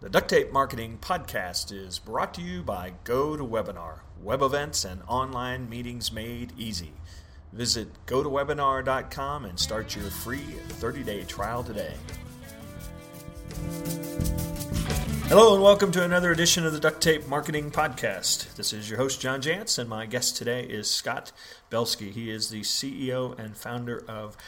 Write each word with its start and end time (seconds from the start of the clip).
The 0.00 0.08
Duct 0.08 0.30
Tape 0.30 0.50
Marketing 0.50 0.96
Podcast 0.98 1.70
is 1.72 1.98
brought 1.98 2.32
to 2.32 2.40
you 2.40 2.62
by 2.62 2.94
GoToWebinar, 3.04 3.98
web 4.22 4.40
events 4.40 4.82
and 4.82 5.02
online 5.06 5.68
meetings 5.68 6.10
made 6.10 6.54
easy. 6.56 6.92
Visit 7.52 7.88
gotowebinar.com 8.06 9.44
and 9.44 9.60
start 9.60 9.94
your 9.94 10.06
free 10.06 10.38
30 10.38 11.02
day 11.02 11.24
trial 11.24 11.62
today. 11.62 11.92
Hello, 15.28 15.52
and 15.52 15.62
welcome 15.62 15.92
to 15.92 16.02
another 16.02 16.32
edition 16.32 16.64
of 16.64 16.72
the 16.72 16.80
Duct 16.80 17.02
Tape 17.02 17.28
Marketing 17.28 17.70
Podcast. 17.70 18.54
This 18.54 18.72
is 18.72 18.88
your 18.88 18.98
host, 18.98 19.20
John 19.20 19.42
Jantsch, 19.42 19.78
and 19.78 19.90
my 19.90 20.06
guest 20.06 20.34
today 20.34 20.62
is 20.62 20.90
Scott 20.90 21.30
Belsky. 21.68 22.10
He 22.10 22.30
is 22.30 22.48
the 22.48 22.62
CEO 22.62 23.38
and 23.38 23.54
founder 23.54 24.02
of 24.08 24.38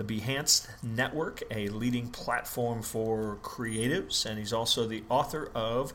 the 0.00 0.20
Behance 0.20 0.66
Network, 0.82 1.42
a 1.50 1.68
leading 1.68 2.08
platform 2.08 2.80
for 2.80 3.38
creatives, 3.42 4.24
and 4.24 4.38
he's 4.38 4.52
also 4.52 4.86
the 4.86 5.04
author 5.10 5.50
of 5.54 5.92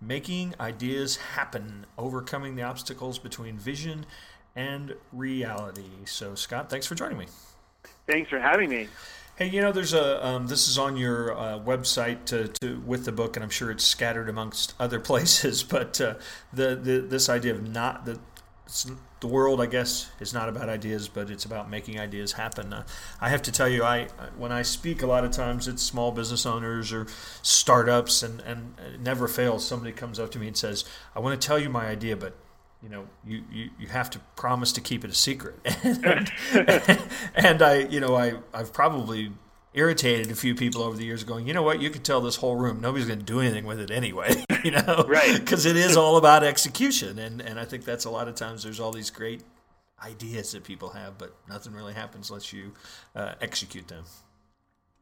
Making 0.00 0.54
Ideas 0.58 1.16
Happen 1.16 1.86
Overcoming 1.96 2.56
the 2.56 2.62
Obstacles 2.62 3.20
Between 3.20 3.56
Vision 3.56 4.04
and 4.56 4.94
Reality. 5.12 6.06
So, 6.06 6.34
Scott, 6.34 6.68
thanks 6.68 6.86
for 6.86 6.96
joining 6.96 7.18
me. 7.18 7.26
Thanks 8.08 8.30
for 8.30 8.40
having 8.40 8.68
me. 8.68 8.88
Hey, 9.36 9.48
you 9.48 9.60
know, 9.60 9.70
there's 9.70 9.94
a 9.94 10.26
um, 10.26 10.48
this 10.48 10.66
is 10.66 10.76
on 10.76 10.96
your 10.96 11.36
uh, 11.36 11.58
website 11.60 12.24
to, 12.26 12.48
to, 12.48 12.80
with 12.80 13.04
the 13.04 13.12
book, 13.12 13.36
and 13.36 13.44
I'm 13.44 13.50
sure 13.50 13.70
it's 13.70 13.84
scattered 13.84 14.28
amongst 14.28 14.74
other 14.80 14.98
places. 15.10 15.62
But 15.62 16.00
uh, 16.00 16.14
the, 16.52 16.74
the 16.74 16.98
this 17.00 17.28
idea 17.28 17.54
of 17.54 17.68
not 17.68 18.06
the 18.06 18.18
the 19.20 19.26
world, 19.26 19.60
I 19.60 19.66
guess, 19.66 20.10
is 20.20 20.34
not 20.34 20.48
about 20.48 20.68
ideas, 20.68 21.08
but 21.08 21.30
it's 21.30 21.44
about 21.44 21.70
making 21.70 22.00
ideas 22.00 22.32
happen. 22.32 22.72
Uh, 22.72 22.84
I 23.20 23.28
have 23.28 23.42
to 23.42 23.52
tell 23.52 23.68
you, 23.68 23.84
I 23.84 24.08
when 24.36 24.52
I 24.52 24.62
speak, 24.62 25.02
a 25.02 25.06
lot 25.06 25.24
of 25.24 25.30
times 25.30 25.68
it's 25.68 25.82
small 25.82 26.12
business 26.12 26.44
owners 26.44 26.92
or 26.92 27.06
startups, 27.42 28.22
and 28.22 28.40
and 28.42 28.74
it 28.94 29.00
never 29.00 29.28
fails. 29.28 29.66
Somebody 29.66 29.92
comes 29.92 30.18
up 30.18 30.30
to 30.32 30.38
me 30.38 30.48
and 30.48 30.56
says, 30.56 30.84
"I 31.14 31.20
want 31.20 31.40
to 31.40 31.46
tell 31.46 31.58
you 31.58 31.68
my 31.70 31.86
idea, 31.86 32.16
but." 32.16 32.36
You 32.82 32.90
know, 32.90 33.06
you, 33.26 33.42
you, 33.50 33.70
you 33.80 33.86
have 33.88 34.10
to 34.10 34.20
promise 34.36 34.70
to 34.72 34.82
keep 34.82 35.02
it 35.02 35.10
a 35.10 35.14
secret, 35.14 35.56
and, 35.82 36.30
and 37.34 37.62
I, 37.62 37.78
you 37.78 38.00
know, 38.00 38.14
I 38.14 38.34
I've 38.52 38.72
probably 38.72 39.32
irritated 39.76 40.30
a 40.30 40.34
few 40.34 40.54
people 40.54 40.82
over 40.82 40.96
the 40.96 41.04
years 41.04 41.22
going, 41.22 41.46
you 41.46 41.54
know 41.54 41.62
what, 41.62 41.80
you 41.80 41.90
could 41.90 42.02
tell 42.02 42.20
this 42.20 42.36
whole 42.36 42.56
room 42.56 42.80
nobody's 42.80 43.06
going 43.06 43.18
to 43.18 43.24
do 43.24 43.40
anything 43.40 43.64
with 43.64 43.78
it 43.78 43.90
anyway, 43.90 44.34
you 44.64 44.72
know, 44.72 45.04
right? 45.06 45.38
Because 45.46 45.66
it 45.66 45.76
is 45.76 45.96
all 45.96 46.16
about 46.16 46.42
execution, 46.42 47.18
and 47.18 47.40
and 47.40 47.60
I 47.60 47.64
think 47.64 47.84
that's 47.84 48.04
a 48.04 48.10
lot 48.10 48.26
of 48.26 48.34
times 48.34 48.64
there's 48.64 48.80
all 48.80 48.90
these 48.90 49.10
great 49.10 49.42
ideas 50.04 50.52
that 50.52 50.64
people 50.64 50.90
have, 50.90 51.18
but 51.18 51.34
nothing 51.48 51.72
really 51.72 51.94
happens 51.94 52.30
unless 52.30 52.52
you 52.52 52.72
uh, 53.14 53.34
execute 53.40 53.88
them. 53.88 54.04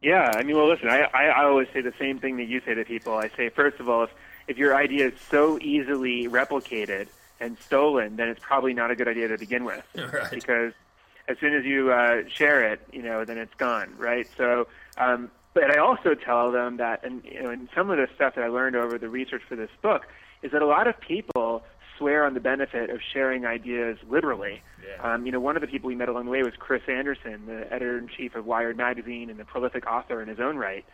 Yeah, 0.02 0.32
I 0.34 0.42
mean, 0.42 0.56
well, 0.56 0.68
listen, 0.68 0.88
I, 0.88 1.08
I 1.14 1.24
I 1.26 1.44
always 1.44 1.68
say 1.72 1.80
the 1.80 1.94
same 1.98 2.18
thing 2.18 2.36
that 2.36 2.44
you 2.44 2.60
say 2.66 2.74
to 2.74 2.84
people. 2.84 3.14
I 3.14 3.30
say, 3.36 3.48
first 3.48 3.80
of 3.80 3.88
all, 3.88 4.04
if 4.04 4.10
if 4.48 4.58
your 4.58 4.76
idea 4.76 5.08
is 5.08 5.14
so 5.30 5.58
easily 5.62 6.28
replicated 6.28 7.08
and 7.40 7.56
stolen, 7.58 8.16
then 8.16 8.28
it's 8.28 8.40
probably 8.42 8.74
not 8.74 8.90
a 8.90 8.96
good 8.96 9.08
idea 9.08 9.28
to 9.28 9.38
begin 9.38 9.64
with, 9.64 9.84
right. 10.12 10.30
because 10.30 10.72
as 11.28 11.38
soon 11.38 11.54
as 11.54 11.64
you 11.64 11.92
uh, 11.92 12.22
share 12.28 12.72
it, 12.72 12.80
you 12.92 13.02
know, 13.02 13.24
then 13.24 13.38
it's 13.38 13.54
gone, 13.54 13.94
right? 13.96 14.28
So, 14.36 14.66
um, 14.98 15.30
but 15.54 15.70
I 15.70 15.78
also 15.78 16.14
tell 16.14 16.50
them 16.52 16.78
that, 16.78 17.04
and 17.04 17.24
you 17.24 17.42
know, 17.42 17.50
and 17.50 17.68
some 17.74 17.90
of 17.90 17.96
the 17.96 18.08
stuff 18.14 18.34
that 18.34 18.44
I 18.44 18.48
learned 18.48 18.76
over 18.76 18.98
the 18.98 19.08
research 19.08 19.42
for 19.48 19.56
this 19.56 19.70
book 19.82 20.06
is 20.42 20.52
that 20.52 20.62
a 20.62 20.66
lot 20.66 20.86
of 20.86 21.00
people 21.00 21.64
swear 21.96 22.24
on 22.26 22.34
the 22.34 22.40
benefit 22.40 22.90
of 22.90 23.00
sharing 23.12 23.46
ideas 23.46 23.98
liberally. 24.08 24.62
Yeah. 24.86 25.14
Um, 25.14 25.26
you 25.26 25.32
know, 25.32 25.40
one 25.40 25.56
of 25.56 25.62
the 25.62 25.68
people 25.68 25.88
we 25.88 25.94
met 25.94 26.08
along 26.08 26.26
the 26.26 26.30
way 26.30 26.42
was 26.42 26.54
Chris 26.58 26.82
Anderson, 26.88 27.46
the 27.46 27.72
editor 27.72 27.98
in 27.98 28.08
chief 28.08 28.34
of 28.34 28.44
Wired 28.44 28.76
magazine 28.76 29.30
and 29.30 29.40
a 29.40 29.44
prolific 29.44 29.86
author 29.86 30.20
in 30.20 30.28
his 30.28 30.40
own 30.40 30.56
right. 30.56 30.84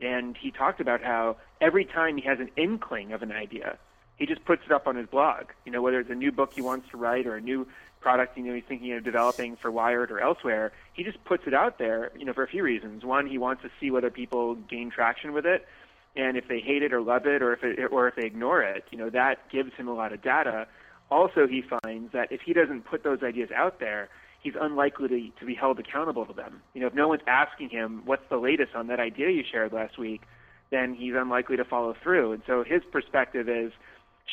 And 0.00 0.36
he 0.36 0.50
talked 0.50 0.80
about 0.80 1.02
how 1.02 1.36
every 1.60 1.84
time 1.84 2.16
he 2.16 2.22
has 2.22 2.40
an 2.40 2.50
inkling 2.56 3.12
of 3.12 3.22
an 3.22 3.32
idea, 3.32 3.78
he 4.16 4.26
just 4.26 4.44
puts 4.44 4.62
it 4.64 4.72
up 4.72 4.86
on 4.86 4.96
his 4.96 5.06
blog. 5.06 5.46
You 5.64 5.72
know, 5.72 5.82
whether 5.82 6.00
it's 6.00 6.10
a 6.10 6.14
new 6.14 6.32
book 6.32 6.52
he 6.54 6.62
wants 6.62 6.88
to 6.90 6.96
write 6.96 7.26
or 7.26 7.36
a 7.36 7.40
new 7.40 7.66
product 8.04 8.36
you 8.36 8.44
know 8.44 8.54
he's 8.54 8.64
thinking 8.68 8.92
of 8.92 9.02
developing 9.02 9.56
for 9.56 9.70
Wired 9.70 10.10
or 10.10 10.20
elsewhere, 10.20 10.72
he 10.92 11.02
just 11.02 11.24
puts 11.24 11.44
it 11.46 11.54
out 11.54 11.78
there, 11.78 12.12
you 12.16 12.26
know, 12.26 12.34
for 12.34 12.44
a 12.44 12.46
few 12.46 12.62
reasons. 12.62 13.02
One, 13.02 13.26
he 13.26 13.38
wants 13.38 13.62
to 13.62 13.70
see 13.80 13.90
whether 13.90 14.10
people 14.10 14.56
gain 14.56 14.90
traction 14.90 15.32
with 15.32 15.46
it, 15.46 15.66
and 16.14 16.36
if 16.36 16.46
they 16.46 16.60
hate 16.60 16.82
it 16.82 16.92
or 16.92 17.00
love 17.00 17.26
it, 17.26 17.40
or 17.42 17.54
if 17.54 17.64
it, 17.64 17.90
or 17.90 18.06
if 18.06 18.14
they 18.14 18.26
ignore 18.26 18.62
it, 18.62 18.84
you 18.90 18.98
know, 18.98 19.08
that 19.08 19.50
gives 19.50 19.72
him 19.74 19.88
a 19.88 19.94
lot 19.94 20.12
of 20.12 20.22
data. 20.22 20.66
Also, 21.10 21.46
he 21.46 21.62
finds 21.82 22.12
that 22.12 22.30
if 22.30 22.42
he 22.42 22.52
doesn't 22.52 22.84
put 22.84 23.02
those 23.02 23.22
ideas 23.22 23.50
out 23.56 23.80
there, 23.80 24.10
he's 24.42 24.54
unlikely 24.60 25.08
to, 25.08 25.40
to 25.40 25.46
be 25.46 25.54
held 25.54 25.78
accountable 25.80 26.26
to 26.26 26.34
them. 26.34 26.60
You 26.74 26.82
know, 26.82 26.88
if 26.88 26.94
no 26.94 27.08
one's 27.08 27.22
asking 27.26 27.70
him 27.70 28.02
what's 28.04 28.28
the 28.28 28.36
latest 28.36 28.74
on 28.74 28.86
that 28.88 29.00
idea 29.00 29.30
you 29.30 29.44
shared 29.50 29.72
last 29.72 29.98
week, 29.98 30.22
then 30.70 30.94
he's 30.94 31.14
unlikely 31.16 31.56
to 31.56 31.64
follow 31.64 31.94
through. 32.02 32.32
And 32.32 32.42
so 32.46 32.64
his 32.64 32.82
perspective 32.92 33.48
is 33.48 33.72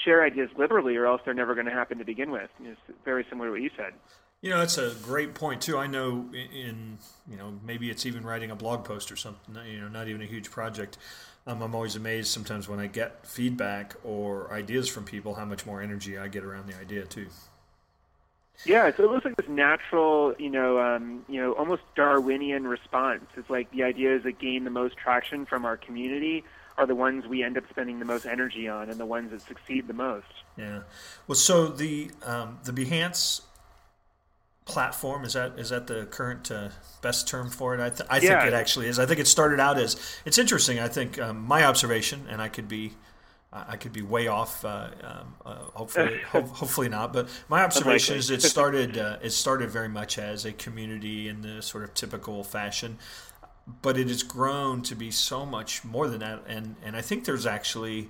share 0.03 0.23
ideas 0.23 0.49
liberally, 0.57 0.95
or 0.95 1.05
else 1.05 1.21
they're 1.25 1.33
never 1.33 1.53
going 1.53 1.67
to 1.67 1.71
happen 1.71 1.97
to 1.97 2.05
begin 2.05 2.31
with. 2.31 2.49
It's 2.63 2.79
very 3.03 3.25
similar 3.29 3.49
to 3.49 3.51
what 3.53 3.61
you 3.61 3.69
said. 3.75 3.93
You 4.41 4.49
know, 4.49 4.59
that's 4.59 4.77
a 4.77 4.95
great 5.03 5.35
point 5.35 5.61
too. 5.61 5.77
I 5.77 5.87
know 5.87 6.25
in 6.33 6.97
you 7.29 7.37
know 7.37 7.53
maybe 7.63 7.89
it's 7.89 8.05
even 8.05 8.23
writing 8.23 8.49
a 8.49 8.55
blog 8.55 8.83
post 8.83 9.11
or 9.11 9.15
something. 9.15 9.55
You 9.67 9.81
know, 9.81 9.87
not 9.87 10.07
even 10.07 10.21
a 10.21 10.25
huge 10.25 10.49
project. 10.49 10.97
Um, 11.45 11.61
I'm 11.61 11.73
always 11.75 11.95
amazed 11.95 12.27
sometimes 12.27 12.67
when 12.67 12.79
I 12.79 12.87
get 12.87 13.25
feedback 13.25 13.95
or 14.03 14.51
ideas 14.51 14.87
from 14.87 15.05
people 15.05 15.35
how 15.35 15.45
much 15.45 15.65
more 15.65 15.81
energy 15.81 16.17
I 16.17 16.27
get 16.27 16.43
around 16.43 16.67
the 16.67 16.77
idea 16.77 17.05
too. 17.05 17.27
Yeah, 18.63 18.91
so 18.95 19.05
it 19.05 19.11
looks 19.11 19.25
like 19.25 19.37
this 19.37 19.49
natural, 19.49 20.35
you 20.37 20.49
know, 20.49 20.79
um, 20.79 21.25
you 21.27 21.41
know, 21.41 21.53
almost 21.53 21.81
Darwinian 21.95 22.67
response. 22.67 23.25
It's 23.35 23.49
like 23.49 23.71
the 23.71 23.81
ideas 23.81 24.23
that 24.23 24.37
gain 24.37 24.65
the 24.65 24.69
most 24.69 24.97
traction 24.97 25.47
from 25.47 25.65
our 25.65 25.77
community 25.77 26.43
are 26.81 26.87
the 26.87 26.95
ones 26.95 27.27
we 27.27 27.43
end 27.43 27.57
up 27.57 27.63
spending 27.69 27.99
the 27.99 28.05
most 28.05 28.25
energy 28.25 28.67
on 28.67 28.89
and 28.89 28.99
the 28.99 29.05
ones 29.05 29.29
that 29.29 29.41
succeed 29.41 29.87
the 29.87 29.93
most. 29.93 30.25
Yeah. 30.57 30.81
Well, 31.27 31.35
so 31.35 31.67
the 31.67 32.09
um, 32.25 32.57
the 32.63 32.71
Behance 32.71 33.41
platform 34.65 35.23
is 35.23 35.33
that 35.33 35.59
is 35.59 35.69
that 35.69 35.85
the 35.85 36.05
current 36.05 36.49
uh, 36.49 36.69
best 37.03 37.27
term 37.27 37.51
for 37.51 37.75
it? 37.75 37.79
I, 37.79 37.89
th- 37.89 38.09
I 38.09 38.15
yeah. 38.15 38.41
think 38.41 38.53
it 38.53 38.55
actually 38.55 38.87
is. 38.87 38.97
I 38.97 39.05
think 39.05 39.19
it 39.19 39.27
started 39.27 39.59
out 39.59 39.77
as 39.77 39.95
it's 40.25 40.39
interesting. 40.39 40.79
I 40.79 40.87
think 40.87 41.19
um, 41.19 41.45
my 41.45 41.65
observation, 41.65 42.25
and 42.29 42.41
I 42.41 42.49
could 42.49 42.67
be. 42.67 42.93
I 43.53 43.75
could 43.75 43.91
be 43.91 44.01
way 44.01 44.27
off. 44.27 44.63
Uh, 44.63 44.87
um, 45.03 45.35
uh, 45.45 45.55
hopefully, 45.73 46.21
ho- 46.31 46.41
hopefully 46.41 46.87
not. 46.87 47.11
But 47.11 47.27
my 47.49 47.61
observation 47.63 48.15
is 48.15 48.29
it 48.29 48.41
started. 48.53 48.97
Uh, 48.97 49.17
it 49.21 49.31
started 49.31 49.69
very 49.69 49.89
much 49.89 50.17
as 50.17 50.45
a 50.45 50.53
community 50.53 51.27
in 51.27 51.41
the 51.41 51.61
sort 51.61 51.83
of 51.83 51.93
typical 51.93 52.45
fashion, 52.45 52.97
but 53.81 53.97
it 53.97 54.07
has 54.07 54.23
grown 54.23 54.81
to 54.83 54.95
be 54.95 55.11
so 55.11 55.45
much 55.45 55.83
more 55.83 56.07
than 56.07 56.19
that. 56.19 56.43
And 56.47 56.75
and 56.83 56.95
I 56.95 57.01
think 57.01 57.25
there's 57.25 57.45
actually, 57.45 58.09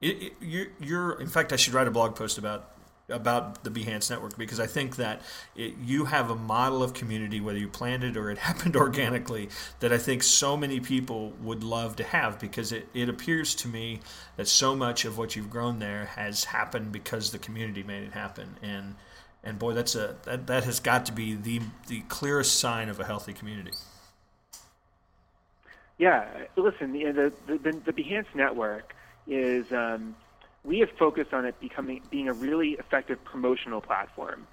it, 0.00 0.22
it, 0.22 0.32
you're, 0.40 0.66
you're. 0.80 1.20
In 1.20 1.28
fact, 1.28 1.52
I 1.52 1.56
should 1.56 1.74
write 1.74 1.88
a 1.88 1.90
blog 1.90 2.16
post 2.16 2.38
about 2.38 2.76
about 3.08 3.62
the 3.62 3.70
Behance 3.70 4.10
network 4.10 4.36
because 4.36 4.58
I 4.58 4.66
think 4.66 4.96
that 4.96 5.22
it, 5.54 5.74
you 5.84 6.06
have 6.06 6.30
a 6.30 6.34
model 6.34 6.82
of 6.82 6.92
community, 6.92 7.40
whether 7.40 7.58
you 7.58 7.68
planned 7.68 8.02
it 8.02 8.16
or 8.16 8.30
it 8.30 8.38
happened 8.50 8.76
organically, 8.76 9.48
that 9.80 9.92
I 9.92 9.98
think 9.98 10.22
so 10.22 10.56
many 10.56 10.80
people 10.80 11.32
would 11.42 11.62
love 11.62 11.96
to 11.96 12.04
have 12.04 12.38
because 12.40 12.72
it, 12.72 12.88
it 12.94 13.08
appears 13.08 13.54
to 13.56 13.68
me 13.68 14.00
that 14.36 14.48
so 14.48 14.74
much 14.74 15.04
of 15.04 15.18
what 15.18 15.36
you've 15.36 15.50
grown 15.50 15.78
there 15.78 16.06
has 16.16 16.44
happened 16.44 16.92
because 16.92 17.30
the 17.30 17.38
community 17.38 17.82
made 17.82 18.02
it 18.02 18.12
happen. 18.12 18.56
And 18.62 18.96
and 19.44 19.60
boy, 19.60 19.74
that's 19.74 19.94
a 19.94 20.16
that, 20.24 20.48
that 20.48 20.64
has 20.64 20.80
got 20.80 21.06
to 21.06 21.12
be 21.12 21.34
the 21.34 21.60
the 21.86 22.00
clearest 22.08 22.58
sign 22.58 22.88
of 22.88 22.98
a 22.98 23.04
healthy 23.04 23.32
community. 23.32 23.72
Yeah, 25.98 26.26
listen, 26.56 26.92
the 26.92 27.10
the 27.12 27.32
the, 27.46 27.72
the 27.72 27.92
Behance 27.92 28.26
network 28.34 28.94
is 29.26 29.70
um, 29.72 30.14
we 30.62 30.80
have 30.80 30.90
focused 30.98 31.32
on 31.32 31.46
it 31.46 31.58
becoming 31.58 32.02
being 32.10 32.28
a 32.28 32.34
really 32.34 32.72
effective 32.72 33.22
promotional 33.24 33.80
platform, 33.80 34.46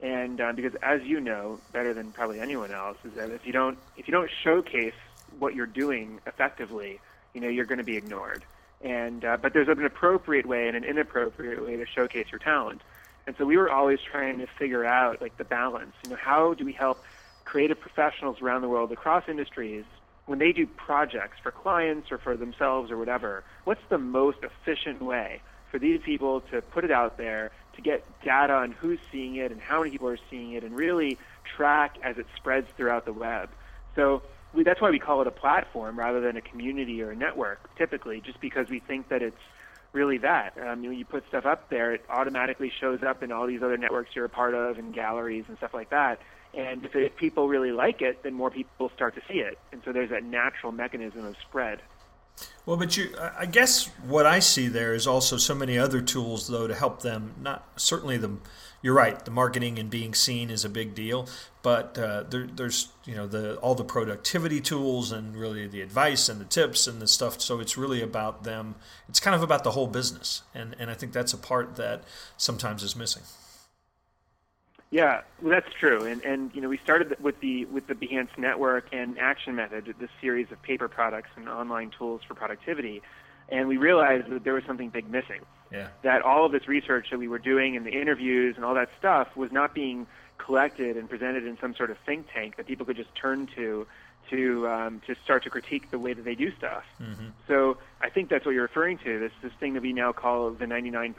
and 0.00 0.40
uh, 0.40 0.52
because 0.52 0.74
as 0.82 1.02
you 1.02 1.18
know 1.18 1.58
better 1.72 1.94
than 1.94 2.12
probably 2.12 2.38
anyone 2.38 2.70
else, 2.70 2.96
is 3.04 3.12
that 3.14 3.30
if 3.30 3.44
you 3.44 3.52
don't 3.52 3.76
if 3.96 4.06
you 4.06 4.12
don't 4.12 4.30
showcase 4.44 4.94
what 5.40 5.54
you're 5.56 5.66
doing 5.66 6.20
effectively, 6.26 7.00
you 7.32 7.40
know 7.40 7.48
you're 7.48 7.64
going 7.64 7.78
to 7.78 7.84
be 7.84 7.96
ignored. 7.96 8.44
And 8.80 9.24
uh, 9.24 9.36
but 9.38 9.52
there's 9.52 9.68
an 9.68 9.84
appropriate 9.84 10.46
way 10.46 10.68
and 10.68 10.76
an 10.76 10.84
inappropriate 10.84 11.64
way 11.64 11.76
to 11.76 11.86
showcase 11.86 12.26
your 12.30 12.38
talent, 12.38 12.82
and 13.26 13.34
so 13.36 13.44
we 13.44 13.56
were 13.56 13.70
always 13.70 13.98
trying 14.00 14.38
to 14.38 14.46
figure 14.46 14.84
out 14.84 15.20
like 15.20 15.36
the 15.38 15.44
balance. 15.44 15.94
You 16.04 16.10
know, 16.10 16.16
how 16.16 16.54
do 16.54 16.64
we 16.64 16.72
help 16.72 17.02
creative 17.44 17.80
professionals 17.80 18.40
around 18.40 18.62
the 18.62 18.68
world 18.68 18.92
across 18.92 19.28
industries 19.28 19.84
when 20.26 20.38
they 20.38 20.52
do 20.52 20.66
projects 20.66 21.36
for 21.42 21.50
clients 21.50 22.10
or 22.10 22.18
for 22.18 22.36
themselves 22.36 22.90
or 22.90 22.96
whatever, 22.96 23.44
what's 23.64 23.82
the 23.90 23.98
most 23.98 24.38
efficient 24.42 25.02
way 25.02 25.42
for 25.70 25.78
these 25.78 26.00
people 26.04 26.40
to 26.52 26.62
put 26.62 26.84
it 26.84 26.90
out 26.90 27.18
there, 27.18 27.50
to 27.74 27.82
get 27.82 28.04
data 28.22 28.52
on 28.52 28.72
who's 28.72 29.00
seeing 29.10 29.36
it 29.36 29.50
and 29.52 29.60
how 29.60 29.80
many 29.80 29.90
people 29.90 30.08
are 30.08 30.18
seeing 30.30 30.52
it, 30.52 30.62
and 30.62 30.74
really 30.74 31.18
track 31.56 31.96
as 32.02 32.16
it 32.16 32.26
spreads 32.36 32.68
throughout 32.76 33.04
the 33.04 33.12
web? 33.12 33.50
So 33.96 34.22
we, 34.54 34.62
that's 34.62 34.80
why 34.80 34.90
we 34.90 34.98
call 34.98 35.20
it 35.20 35.26
a 35.26 35.32
platform 35.32 35.98
rather 35.98 36.20
than 36.20 36.36
a 36.36 36.40
community 36.40 37.02
or 37.02 37.10
a 37.10 37.16
network, 37.16 37.68
typically, 37.76 38.22
just 38.24 38.40
because 38.40 38.68
we 38.70 38.78
think 38.78 39.08
that 39.08 39.20
it's 39.20 39.36
really 39.92 40.18
that. 40.18 40.54
Um, 40.58 40.82
know, 40.90 40.96
you 40.96 41.04
put 41.04 41.24
stuff 41.28 41.44
up 41.44 41.70
there, 41.70 41.92
it 41.92 42.04
automatically 42.08 42.72
shows 42.80 43.00
up 43.06 43.22
in 43.22 43.32
all 43.32 43.46
these 43.46 43.62
other 43.62 43.76
networks 43.76 44.10
you're 44.14 44.24
a 44.24 44.28
part 44.28 44.54
of 44.54 44.78
and 44.78 44.94
galleries 44.94 45.44
and 45.48 45.56
stuff 45.58 45.74
like 45.74 45.90
that. 45.90 46.18
And 46.56 46.84
if, 46.84 46.94
if 46.94 47.16
people 47.16 47.48
really 47.48 47.72
like 47.72 48.02
it, 48.02 48.22
then 48.22 48.34
more 48.34 48.50
people 48.50 48.90
start 48.94 49.14
to 49.14 49.22
see 49.28 49.40
it. 49.40 49.58
And 49.72 49.82
so 49.84 49.92
there's 49.92 50.10
that 50.10 50.24
natural 50.24 50.72
mechanism 50.72 51.24
of 51.24 51.36
spread. 51.38 51.80
Well, 52.66 52.76
but 52.76 52.96
you, 52.96 53.14
I 53.38 53.46
guess 53.46 53.86
what 54.06 54.26
I 54.26 54.38
see 54.38 54.68
there 54.68 54.94
is 54.94 55.06
also 55.06 55.36
so 55.36 55.54
many 55.54 55.78
other 55.78 56.00
tools, 56.00 56.48
though, 56.48 56.66
to 56.66 56.74
help 56.74 57.02
them. 57.02 57.34
Not 57.40 57.68
certainly 57.76 58.16
the, 58.16 58.38
you're 58.80 58.94
right. 58.94 59.22
The 59.22 59.30
marketing 59.30 59.78
and 59.78 59.90
being 59.90 60.14
seen 60.14 60.50
is 60.50 60.64
a 60.64 60.70
big 60.70 60.94
deal, 60.94 61.28
but 61.62 61.98
uh, 61.98 62.24
there, 62.24 62.46
there's 62.46 62.88
you 63.04 63.14
know 63.14 63.26
the 63.26 63.56
all 63.56 63.74
the 63.74 63.84
productivity 63.84 64.60
tools 64.60 65.12
and 65.12 65.36
really 65.36 65.66
the 65.66 65.82
advice 65.82 66.28
and 66.28 66.40
the 66.40 66.46
tips 66.46 66.86
and 66.86 67.02
the 67.02 67.06
stuff. 67.06 67.40
So 67.40 67.60
it's 67.60 67.76
really 67.76 68.00
about 68.00 68.44
them. 68.44 68.76
It's 69.08 69.20
kind 69.20 69.34
of 69.34 69.42
about 69.42 69.62
the 69.62 69.72
whole 69.72 69.86
business, 69.86 70.42
and 70.54 70.74
and 70.78 70.90
I 70.90 70.94
think 70.94 71.12
that's 71.12 71.34
a 71.34 71.38
part 71.38 71.76
that 71.76 72.02
sometimes 72.38 72.82
is 72.82 72.96
missing. 72.96 73.22
Yeah, 74.94 75.22
well, 75.42 75.50
that's 75.50 75.74
true. 75.74 76.04
And 76.04 76.22
and 76.22 76.52
you 76.54 76.60
know, 76.60 76.68
we 76.68 76.78
started 76.78 77.16
with 77.20 77.40
the 77.40 77.64
with 77.64 77.88
the 77.88 77.94
Behance 77.94 78.28
network 78.38 78.86
and 78.92 79.18
Action 79.18 79.56
Method, 79.56 79.92
this 79.98 80.08
series 80.20 80.52
of 80.52 80.62
paper 80.62 80.86
products 80.86 81.30
and 81.34 81.48
online 81.48 81.90
tools 81.98 82.20
for 82.22 82.34
productivity, 82.34 83.02
and 83.48 83.66
we 83.66 83.76
realized 83.76 84.30
that 84.30 84.44
there 84.44 84.54
was 84.54 84.62
something 84.68 84.90
big 84.90 85.10
missing. 85.10 85.40
Yeah. 85.72 85.88
That 86.04 86.22
all 86.22 86.46
of 86.46 86.52
this 86.52 86.68
research 86.68 87.08
that 87.10 87.18
we 87.18 87.26
were 87.26 87.40
doing 87.40 87.76
and 87.76 87.84
the 87.84 87.90
interviews 87.90 88.54
and 88.54 88.64
all 88.64 88.74
that 88.74 88.88
stuff 88.96 89.36
was 89.36 89.50
not 89.50 89.74
being 89.74 90.06
collected 90.38 90.96
and 90.96 91.10
presented 91.10 91.44
in 91.44 91.58
some 91.60 91.74
sort 91.74 91.90
of 91.90 91.96
think 92.06 92.28
tank 92.32 92.54
that 92.56 92.68
people 92.68 92.86
could 92.86 92.96
just 92.96 93.12
turn 93.16 93.48
to 93.56 93.88
to 94.30 94.68
um, 94.68 95.00
to 95.06 95.14
start 95.24 95.44
to 95.44 95.50
critique 95.50 95.90
the 95.90 95.98
way 95.98 96.12
that 96.12 96.24
they 96.24 96.34
do 96.34 96.54
stuff. 96.56 96.84
Mm-hmm. 97.00 97.28
So 97.48 97.78
I 98.00 98.10
think 98.10 98.28
that's 98.28 98.44
what 98.44 98.52
you're 98.52 98.62
referring 98.62 98.98
to. 98.98 99.18
This 99.18 99.32
this 99.42 99.52
thing 99.60 99.74
that 99.74 99.82
we 99.82 99.92
now 99.92 100.12
call 100.12 100.50
the 100.50 100.66
99% 100.66 101.14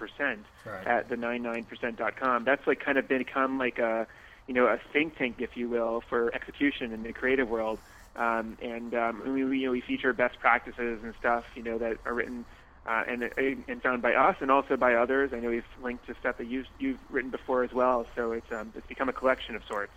right. 0.66 0.88
at 0.88 1.10
the 1.10 1.16
99%.com. 1.16 2.44
That's 2.44 2.66
like 2.68 2.80
kind 2.80 2.98
of 2.98 3.08
become 3.08 3.58
like 3.58 3.80
a 3.80 4.08
you 4.48 4.54
know 4.54 4.68
a 4.68 4.80
think 4.94 5.18
tank, 5.18 5.36
if 5.40 5.58
you 5.58 5.70
will, 5.70 6.02
for 6.02 6.34
execution 6.34 6.92
in 6.92 7.04
the 7.04 7.14
creative 7.14 7.50
world. 7.50 7.80
Um, 8.16 8.58
and 8.62 8.94
um, 8.96 9.22
we, 9.26 9.44
we, 9.44 9.60
you 9.60 9.66
know 9.66 9.72
we 9.72 9.82
feature 9.82 10.14
best 10.14 10.40
practices 10.40 11.04
and 11.04 11.14
stuff 11.20 11.44
you 11.56 11.64
know 11.64 11.78
that 11.78 11.98
are 12.06 12.14
written 12.14 12.46
uh, 12.86 13.04
and 13.08 13.24
and 13.68 13.82
found 13.82 14.02
by 14.02 14.14
us 14.14 14.38
and 14.40 14.52
also 14.52 14.78
by 14.78 14.94
others. 14.94 15.32
I 15.34 15.40
know 15.40 15.50
we've 15.50 15.66
linked 15.82 16.06
to 16.08 16.16
stuff 16.20 16.38
that 16.38 16.48
you've 16.48 16.68
you've 16.80 17.00
written 17.10 17.32
before 17.32 17.64
as 17.64 17.74
well. 17.74 18.06
So 18.16 18.32
it's 18.32 18.52
um, 18.52 18.72
it's 18.76 18.88
become 18.88 19.10
a 19.10 19.14
collection 19.14 19.56
of 19.56 19.64
sorts. 19.66 19.92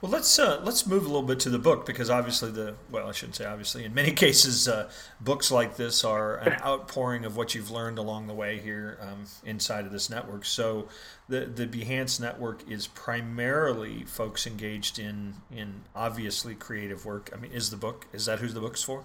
Well, 0.00 0.10
let's 0.12 0.38
uh, 0.38 0.60
let's 0.62 0.86
move 0.86 1.04
a 1.04 1.06
little 1.06 1.22
bit 1.22 1.40
to 1.40 1.50
the 1.50 1.58
book 1.58 1.86
because 1.86 2.10
obviously 2.10 2.50
the 2.50 2.74
well, 2.90 3.08
I 3.08 3.12
shouldn't 3.12 3.36
say 3.36 3.46
obviously. 3.46 3.84
In 3.84 3.94
many 3.94 4.10
cases, 4.24 4.68
uh, 4.68 4.90
books 5.20 5.50
like 5.50 5.76
this 5.76 6.04
are 6.04 6.36
an 6.36 6.60
outpouring 6.62 7.24
of 7.24 7.36
what 7.36 7.54
you've 7.54 7.70
learned 7.70 7.98
along 7.98 8.26
the 8.26 8.34
way 8.34 8.58
here 8.58 8.98
um, 9.00 9.24
inside 9.44 9.86
of 9.86 9.92
this 9.92 10.10
network. 10.10 10.44
So, 10.44 10.88
the 11.28 11.46
the 11.46 11.66
Behance 11.66 12.20
network 12.20 12.68
is 12.68 12.86
primarily 12.86 14.04
folks 14.04 14.46
engaged 14.46 14.98
in 14.98 15.34
in 15.50 15.82
obviously 15.94 16.54
creative 16.54 17.06
work. 17.06 17.30
I 17.34 17.40
mean, 17.40 17.52
is 17.52 17.70
the 17.70 17.78
book 17.78 18.06
is 18.12 18.26
that 18.26 18.40
who 18.40 18.48
the 18.48 18.60
book's 18.60 18.82
for? 18.82 19.04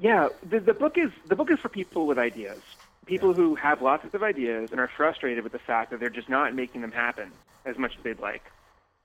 Yeah, 0.00 0.28
the, 0.48 0.60
the 0.60 0.74
book 0.74 0.96
is 0.98 1.10
the 1.26 1.36
book 1.36 1.50
is 1.50 1.58
for 1.58 1.68
people 1.68 2.06
with 2.06 2.18
ideas, 2.18 2.60
people 3.06 3.30
yeah. 3.30 3.36
who 3.36 3.54
have 3.56 3.82
lots 3.82 4.14
of 4.14 4.22
ideas 4.22 4.70
and 4.70 4.78
are 4.78 4.88
frustrated 4.96 5.42
with 5.42 5.52
the 5.52 5.58
fact 5.58 5.90
that 5.90 5.98
they're 5.98 6.10
just 6.10 6.28
not 6.28 6.54
making 6.54 6.80
them 6.80 6.92
happen 6.92 7.32
as 7.64 7.78
much 7.78 7.96
as 7.96 8.02
they'd 8.02 8.20
like. 8.20 8.44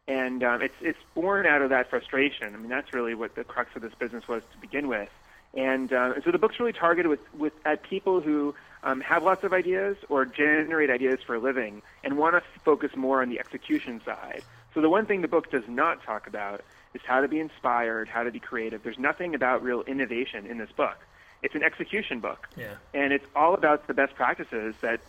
And 0.08 0.44
um, 0.44 0.62
it's 0.62 0.76
it's 0.82 1.00
born 1.16 1.46
out 1.46 1.62
of 1.62 1.70
that 1.70 1.90
frustration. 1.90 2.54
I 2.54 2.58
mean, 2.58 2.70
that's 2.70 2.94
really 2.94 3.14
what 3.14 3.36
the 3.36 3.44
crux 3.44 3.76
of 3.76 3.82
this 3.82 3.94
business 3.94 4.28
was 4.28 4.42
to 4.54 4.58
begin 4.60 4.88
with. 4.88 5.10
And, 5.54 5.92
uh, 5.92 6.22
so 6.24 6.32
the 6.32 6.38
book's 6.38 6.60
really 6.60 6.74
targeted 6.74 7.10
with, 7.10 7.34
with 7.34 7.54
at 7.66 7.82
people 7.82 8.22
who 8.22 8.54
um, 8.84 9.02
have 9.02 9.24
lots 9.24 9.44
of 9.44 9.54
ideas 9.54 9.98
or 10.10 10.26
generate 10.26 10.90
ideas 10.90 11.20
for 11.26 11.36
a 11.36 11.40
living 11.40 11.82
and 12.04 12.18
want 12.18 12.36
to 12.36 12.44
focus 12.62 12.92
more 12.96 13.22
on 13.22 13.30
the 13.30 13.40
execution 13.40 14.02
side. 14.06 14.44
So 14.74 14.82
the 14.82 14.90
one 14.90 15.06
thing 15.06 15.22
the 15.22 15.28
book 15.28 15.50
does 15.50 15.68
not 15.68 16.04
talk 16.04 16.28
about 16.28 16.62
is 16.94 17.02
how 17.06 17.22
to 17.22 17.28
be 17.28 17.40
inspired, 17.40 18.08
how 18.08 18.24
to 18.24 18.32
be 18.32 18.40
creative. 18.40 18.84
There's 18.84 19.00
nothing 19.00 19.34
about 19.34 19.64
real 19.64 19.82
innovation 19.82 20.46
in 20.46 20.58
this 20.58 20.72
book. 20.72 20.98
It's 21.42 21.56
an 21.56 21.64
execution 21.64 22.20
book. 22.20 22.48
Yeah. 22.56 22.76
And 22.94 23.14
it's 23.14 23.26
all 23.36 23.54
about 23.54 23.88
the 23.88 23.94
best 23.94 24.16
practices 24.16 24.76
that 24.82 25.00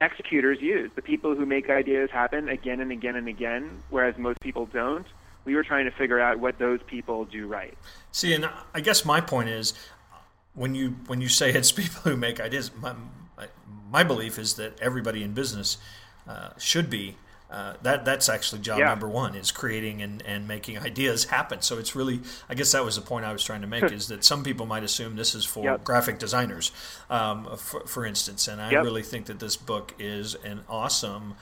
executors 0.00 0.58
use, 0.60 0.90
the 0.94 1.02
people 1.02 1.34
who 1.34 1.44
make 1.44 1.70
ideas 1.70 2.10
happen 2.10 2.48
again 2.48 2.80
and 2.80 2.92
again 2.92 3.16
and 3.16 3.28
again, 3.28 3.82
whereas 3.90 4.16
most 4.16 4.40
people 4.40 4.66
don't. 4.66 5.06
We 5.44 5.54
were 5.54 5.64
trying 5.64 5.86
to 5.86 5.90
figure 5.90 6.20
out 6.20 6.38
what 6.38 6.58
those 6.58 6.80
people 6.86 7.24
do 7.24 7.46
right. 7.46 7.76
See, 8.12 8.34
and 8.34 8.48
I 8.74 8.80
guess 8.80 9.04
my 9.04 9.20
point 9.20 9.48
is, 9.48 9.72
when 10.54 10.74
you 10.74 10.96
when 11.06 11.20
you 11.20 11.28
say 11.28 11.50
it's 11.52 11.72
people 11.82 12.02
who 12.02 12.16
make 12.16 12.40
ideas, 12.40 12.70
my, 12.80 12.94
my 13.90 14.04
belief 14.04 14.38
is 14.38 14.54
that 14.54 14.78
everybody 14.80 15.22
in 15.22 15.32
business 15.32 15.78
uh, 16.28 16.50
should 16.58 16.90
be 16.90 17.16
uh, 17.50 17.74
that 17.82 18.04
that's 18.04 18.28
actually 18.28 18.60
job 18.60 18.78
yeah. 18.78 18.86
number 18.86 19.08
one 19.08 19.34
is 19.34 19.50
creating 19.50 20.02
and, 20.02 20.22
and 20.26 20.46
making 20.46 20.78
ideas 20.78 21.24
happen. 21.24 21.62
So 21.62 21.78
it's 21.78 21.96
really, 21.96 22.20
I 22.48 22.54
guess 22.54 22.72
that 22.72 22.84
was 22.84 22.96
the 22.96 23.02
point 23.02 23.24
I 23.24 23.32
was 23.32 23.42
trying 23.42 23.62
to 23.62 23.66
make 23.66 23.84
is 23.84 24.08
that 24.08 24.22
some 24.22 24.44
people 24.44 24.66
might 24.66 24.84
assume 24.84 25.16
this 25.16 25.34
is 25.34 25.46
for 25.46 25.64
yep. 25.64 25.82
graphic 25.82 26.18
designers, 26.18 26.72
um, 27.08 27.48
for, 27.56 27.86
for, 27.86 28.04
instance. 28.04 28.48
And 28.48 28.60
I 28.60 28.72
yep. 28.72 28.84
really 28.84 29.02
think 29.02 29.26
that 29.26 29.40
this 29.40 29.56
book 29.56 29.94
is 29.98 30.34
an 30.34 30.60
awesome 30.68 31.36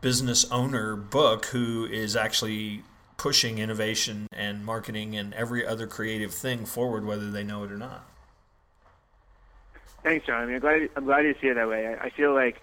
business 0.00 0.48
owner 0.52 0.94
book 0.94 1.46
who 1.46 1.84
is 1.84 2.14
actually 2.14 2.84
pushing 3.16 3.58
innovation 3.58 4.28
and 4.32 4.64
marketing 4.64 5.16
and 5.16 5.34
every 5.34 5.66
other 5.66 5.88
creative 5.88 6.32
thing 6.32 6.64
forward, 6.64 7.04
whether 7.04 7.28
they 7.30 7.42
know 7.42 7.64
it 7.64 7.72
or 7.72 7.76
not. 7.76 8.08
Thanks, 10.04 10.26
John. 10.26 10.42
I 10.42 10.46
mean, 10.46 10.54
I'm 10.54 10.60
glad, 10.60 10.90
I'm 10.96 11.04
glad 11.04 11.24
you 11.24 11.34
see 11.40 11.48
it 11.48 11.54
that 11.54 11.68
way. 11.68 11.88
I, 11.88 12.04
I 12.04 12.10
feel 12.10 12.32
like 12.32 12.62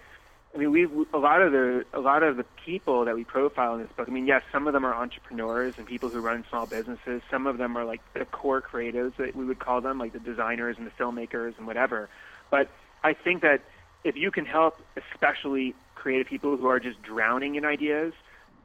I 0.58 0.60
mean, 0.60 0.72
we 0.72 0.88
a 1.14 1.18
lot 1.18 1.40
of 1.40 1.52
the 1.52 1.84
a 1.94 2.00
lot 2.00 2.24
of 2.24 2.36
the 2.36 2.44
people 2.66 3.04
that 3.04 3.14
we 3.14 3.22
profile 3.22 3.74
in 3.74 3.80
this 3.80 3.90
book. 3.96 4.08
I 4.08 4.10
mean, 4.10 4.26
yes, 4.26 4.42
some 4.50 4.66
of 4.66 4.72
them 4.72 4.84
are 4.84 4.92
entrepreneurs 4.92 5.74
and 5.78 5.86
people 5.86 6.08
who 6.10 6.18
run 6.18 6.44
small 6.50 6.66
businesses. 6.66 7.22
Some 7.30 7.46
of 7.46 7.58
them 7.58 7.76
are 7.76 7.84
like 7.84 8.00
the 8.12 8.24
core 8.24 8.60
creatives 8.60 9.16
that 9.18 9.36
we 9.36 9.44
would 9.44 9.60
call 9.60 9.80
them, 9.80 10.00
like 10.00 10.12
the 10.12 10.18
designers 10.18 10.76
and 10.76 10.84
the 10.84 10.90
filmmakers 10.90 11.56
and 11.58 11.66
whatever. 11.68 12.08
But 12.50 12.70
I 13.04 13.14
think 13.14 13.42
that 13.42 13.62
if 14.02 14.16
you 14.16 14.32
can 14.32 14.46
help, 14.46 14.78
especially 14.96 15.76
creative 15.94 16.26
people 16.26 16.56
who 16.56 16.66
are 16.66 16.80
just 16.80 17.00
drowning 17.02 17.54
in 17.54 17.64
ideas, 17.64 18.12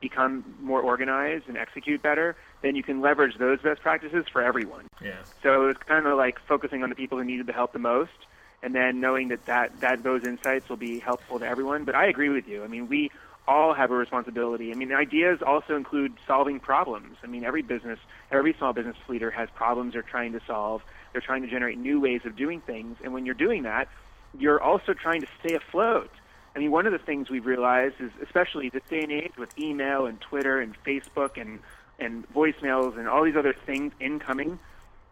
become 0.02 0.44
more 0.60 0.82
organized 0.82 1.48
and 1.48 1.58
execute 1.58 2.02
better, 2.02 2.36
then 2.64 2.76
you 2.76 2.82
can 2.82 3.02
leverage 3.02 3.38
those 3.38 3.62
best 3.62 3.82
practices 3.82 4.26
for 4.34 4.42
everyone. 4.42 4.88
Yeah. 5.00 5.20
So 5.44 5.68
it's 5.68 5.84
kind 5.88 6.08
of 6.08 6.18
like 6.18 6.38
focusing 6.48 6.82
on 6.82 6.90
the 6.90 6.96
people 6.96 7.20
who 7.20 7.24
needed 7.24 7.46
the 7.46 7.54
help 7.54 7.72
the 7.72 7.78
most 7.78 8.26
and 8.64 8.74
then 8.74 9.02
knowing 9.02 9.28
that, 9.28 9.46
that 9.46 9.80
that 9.82 10.04
those 10.04 10.24
insights 10.24 10.70
will 10.70 10.78
be 10.78 11.00
helpful 11.00 11.40
to 11.40 11.46
everyone. 11.46 11.84
But 11.84 11.96
I 11.96 12.08
agree 12.08 12.30
with 12.30 12.48
you. 12.48 12.64
I 12.64 12.68
mean, 12.68 12.88
we 12.88 13.12
all 13.48 13.74
have 13.74 13.92
a 13.92 13.96
responsibility. 13.96 14.72
I 14.72 14.76
mean, 14.76 14.94
ideas 14.94 15.42
also 15.46 15.76
include 15.76 16.14
solving 16.26 16.60
problems. 16.60 17.18
I 17.24 17.28
mean, 17.28 17.44
every 17.44 17.62
business, 17.62 18.00
every 18.32 18.54
small 18.58 18.72
business 18.72 18.96
leader 19.10 19.30
has 19.32 19.50
problems 19.54 19.94
they're 19.94 20.02
trying 20.02 20.32
to 20.32 20.40
solve. 20.48 20.82
They're 21.12 21.22
trying 21.22 21.42
to 21.42 21.50
generate 21.50 21.78
new 21.78 22.00
ways 22.00 22.22
of 22.26 22.36
doing 22.36 22.62
things, 22.62 22.98
and 23.04 23.14
when 23.14 23.26
you're 23.26 23.36
doing 23.36 23.64
that, 23.64 23.90
you're 24.38 24.62
also 24.62 24.94
trying 24.94 25.22
to 25.22 25.28
stay 25.44 25.56
afloat. 25.56 26.10
I 26.56 26.60
mean, 26.60 26.72
one 26.72 26.86
of 26.86 26.94
the 26.94 27.00
things 27.00 27.30
we've 27.30 27.46
realized 27.46 27.96
is, 28.00 28.12
especially 28.22 28.70
this 28.70 28.84
day 28.90 29.02
and 29.02 29.12
age 29.12 29.34
with 29.38 29.58
email 29.60 30.06
and 30.06 30.20
Twitter 30.22 30.60
and 30.60 30.76
Facebook 30.84 31.40
and 31.40 31.60
and 32.00 32.28
voicemails 32.34 32.98
and 32.98 33.08
all 33.08 33.24
these 33.24 33.36
other 33.36 33.54
things 33.66 33.94
incoming, 34.00 34.60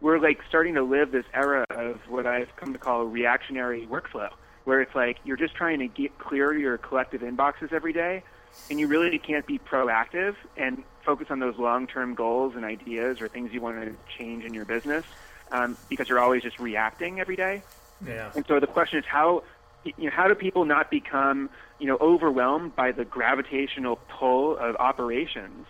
we're 0.02 0.18
like 0.18 0.40
starting 0.48 0.74
to 0.74 0.82
live 0.82 1.12
this 1.12 1.24
era 1.32 1.64
of 1.70 2.00
what 2.08 2.26
I've 2.26 2.54
come 2.56 2.72
to 2.72 2.78
call 2.78 3.04
reactionary 3.04 3.86
workflow, 3.86 4.30
where 4.64 4.82
it's 4.82 4.94
like 4.94 5.18
you're 5.24 5.36
just 5.36 5.54
trying 5.54 5.78
to 5.78 5.86
get 5.86 6.18
clear 6.18 6.52
your 6.52 6.76
collective 6.76 7.22
inboxes 7.22 7.72
every 7.72 7.92
day, 7.92 8.24
and 8.68 8.80
you 8.80 8.88
really 8.88 9.18
can't 9.18 9.46
be 9.46 9.58
proactive 9.58 10.34
and 10.56 10.82
focus 11.04 11.28
on 11.30 11.38
those 11.38 11.56
long-term 11.56 12.14
goals 12.14 12.54
and 12.56 12.64
ideas 12.64 13.20
or 13.20 13.28
things 13.28 13.52
you 13.52 13.60
want 13.60 13.80
to 13.80 13.94
change 14.18 14.44
in 14.44 14.52
your 14.52 14.64
business 14.64 15.04
um, 15.52 15.76
because 15.88 16.08
you're 16.08 16.20
always 16.20 16.42
just 16.42 16.58
reacting 16.58 17.20
every 17.20 17.36
day. 17.36 17.62
Yeah. 18.04 18.30
And 18.34 18.44
so 18.46 18.58
the 18.58 18.66
question 18.66 18.98
is 18.98 19.04
how 19.04 19.44
you 19.84 20.04
know 20.04 20.10
how 20.10 20.26
do 20.26 20.34
people 20.34 20.64
not 20.64 20.90
become 20.90 21.48
you 21.78 21.86
know 21.86 21.96
overwhelmed 22.00 22.74
by 22.74 22.90
the 22.90 23.04
gravitational 23.04 24.00
pull 24.08 24.56
of 24.56 24.74
operations 24.76 25.66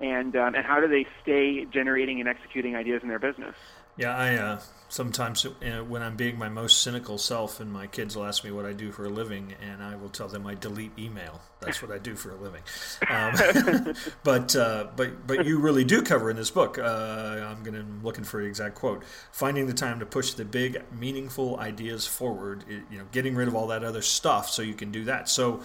and 0.00 0.34
um, 0.36 0.54
and 0.54 0.64
how 0.64 0.80
do 0.80 0.88
they 0.88 1.06
stay 1.22 1.66
generating 1.66 2.20
and 2.20 2.28
executing 2.28 2.74
ideas 2.74 3.02
in 3.02 3.08
their 3.08 3.18
business? 3.18 3.54
Yeah, 3.96 4.16
I 4.16 4.36
uh, 4.36 4.60
sometimes 4.88 5.44
uh, 5.44 5.84
when 5.86 6.00
I'm 6.00 6.16
being 6.16 6.38
my 6.38 6.48
most 6.48 6.80
cynical 6.80 7.18
self, 7.18 7.60
and 7.60 7.70
my 7.70 7.86
kids 7.86 8.16
will 8.16 8.24
ask 8.24 8.42
me 8.44 8.50
what 8.50 8.64
I 8.64 8.72
do 8.72 8.92
for 8.92 9.04
a 9.04 9.10
living, 9.10 9.54
and 9.60 9.82
I 9.82 9.96
will 9.96 10.08
tell 10.08 10.26
them 10.26 10.46
I 10.46 10.54
delete 10.54 10.98
email. 10.98 11.42
That's 11.60 11.82
what 11.82 11.90
I 11.90 11.98
do 11.98 12.16
for 12.16 12.30
a 12.30 12.36
living. 12.36 12.62
Um, 13.10 13.94
but 14.24 14.56
uh, 14.56 14.86
but 14.96 15.26
but 15.26 15.44
you 15.44 15.58
really 15.58 15.84
do 15.84 16.00
cover 16.00 16.30
in 16.30 16.36
this 16.36 16.50
book. 16.50 16.78
Uh, 16.78 16.82
I'm 16.82 17.62
going 17.62 17.74
to 17.74 17.84
looking 18.02 18.24
for 18.24 18.40
the 18.40 18.48
exact 18.48 18.76
quote: 18.76 19.04
finding 19.32 19.66
the 19.66 19.74
time 19.74 19.98
to 20.00 20.06
push 20.06 20.32
the 20.32 20.46
big, 20.46 20.82
meaningful 20.98 21.58
ideas 21.60 22.06
forward. 22.06 22.64
You 22.90 22.98
know, 22.98 23.04
getting 23.12 23.34
rid 23.34 23.48
of 23.48 23.54
all 23.54 23.66
that 23.66 23.84
other 23.84 24.02
stuff 24.02 24.48
so 24.48 24.62
you 24.62 24.74
can 24.74 24.90
do 24.90 25.04
that. 25.04 25.28
So, 25.28 25.60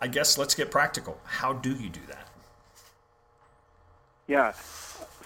I 0.00 0.06
guess 0.06 0.38
let's 0.38 0.54
get 0.54 0.70
practical. 0.70 1.18
How 1.24 1.54
do 1.54 1.70
you 1.74 1.88
do 1.88 2.00
that? 2.08 2.29
Yeah. 4.30 4.52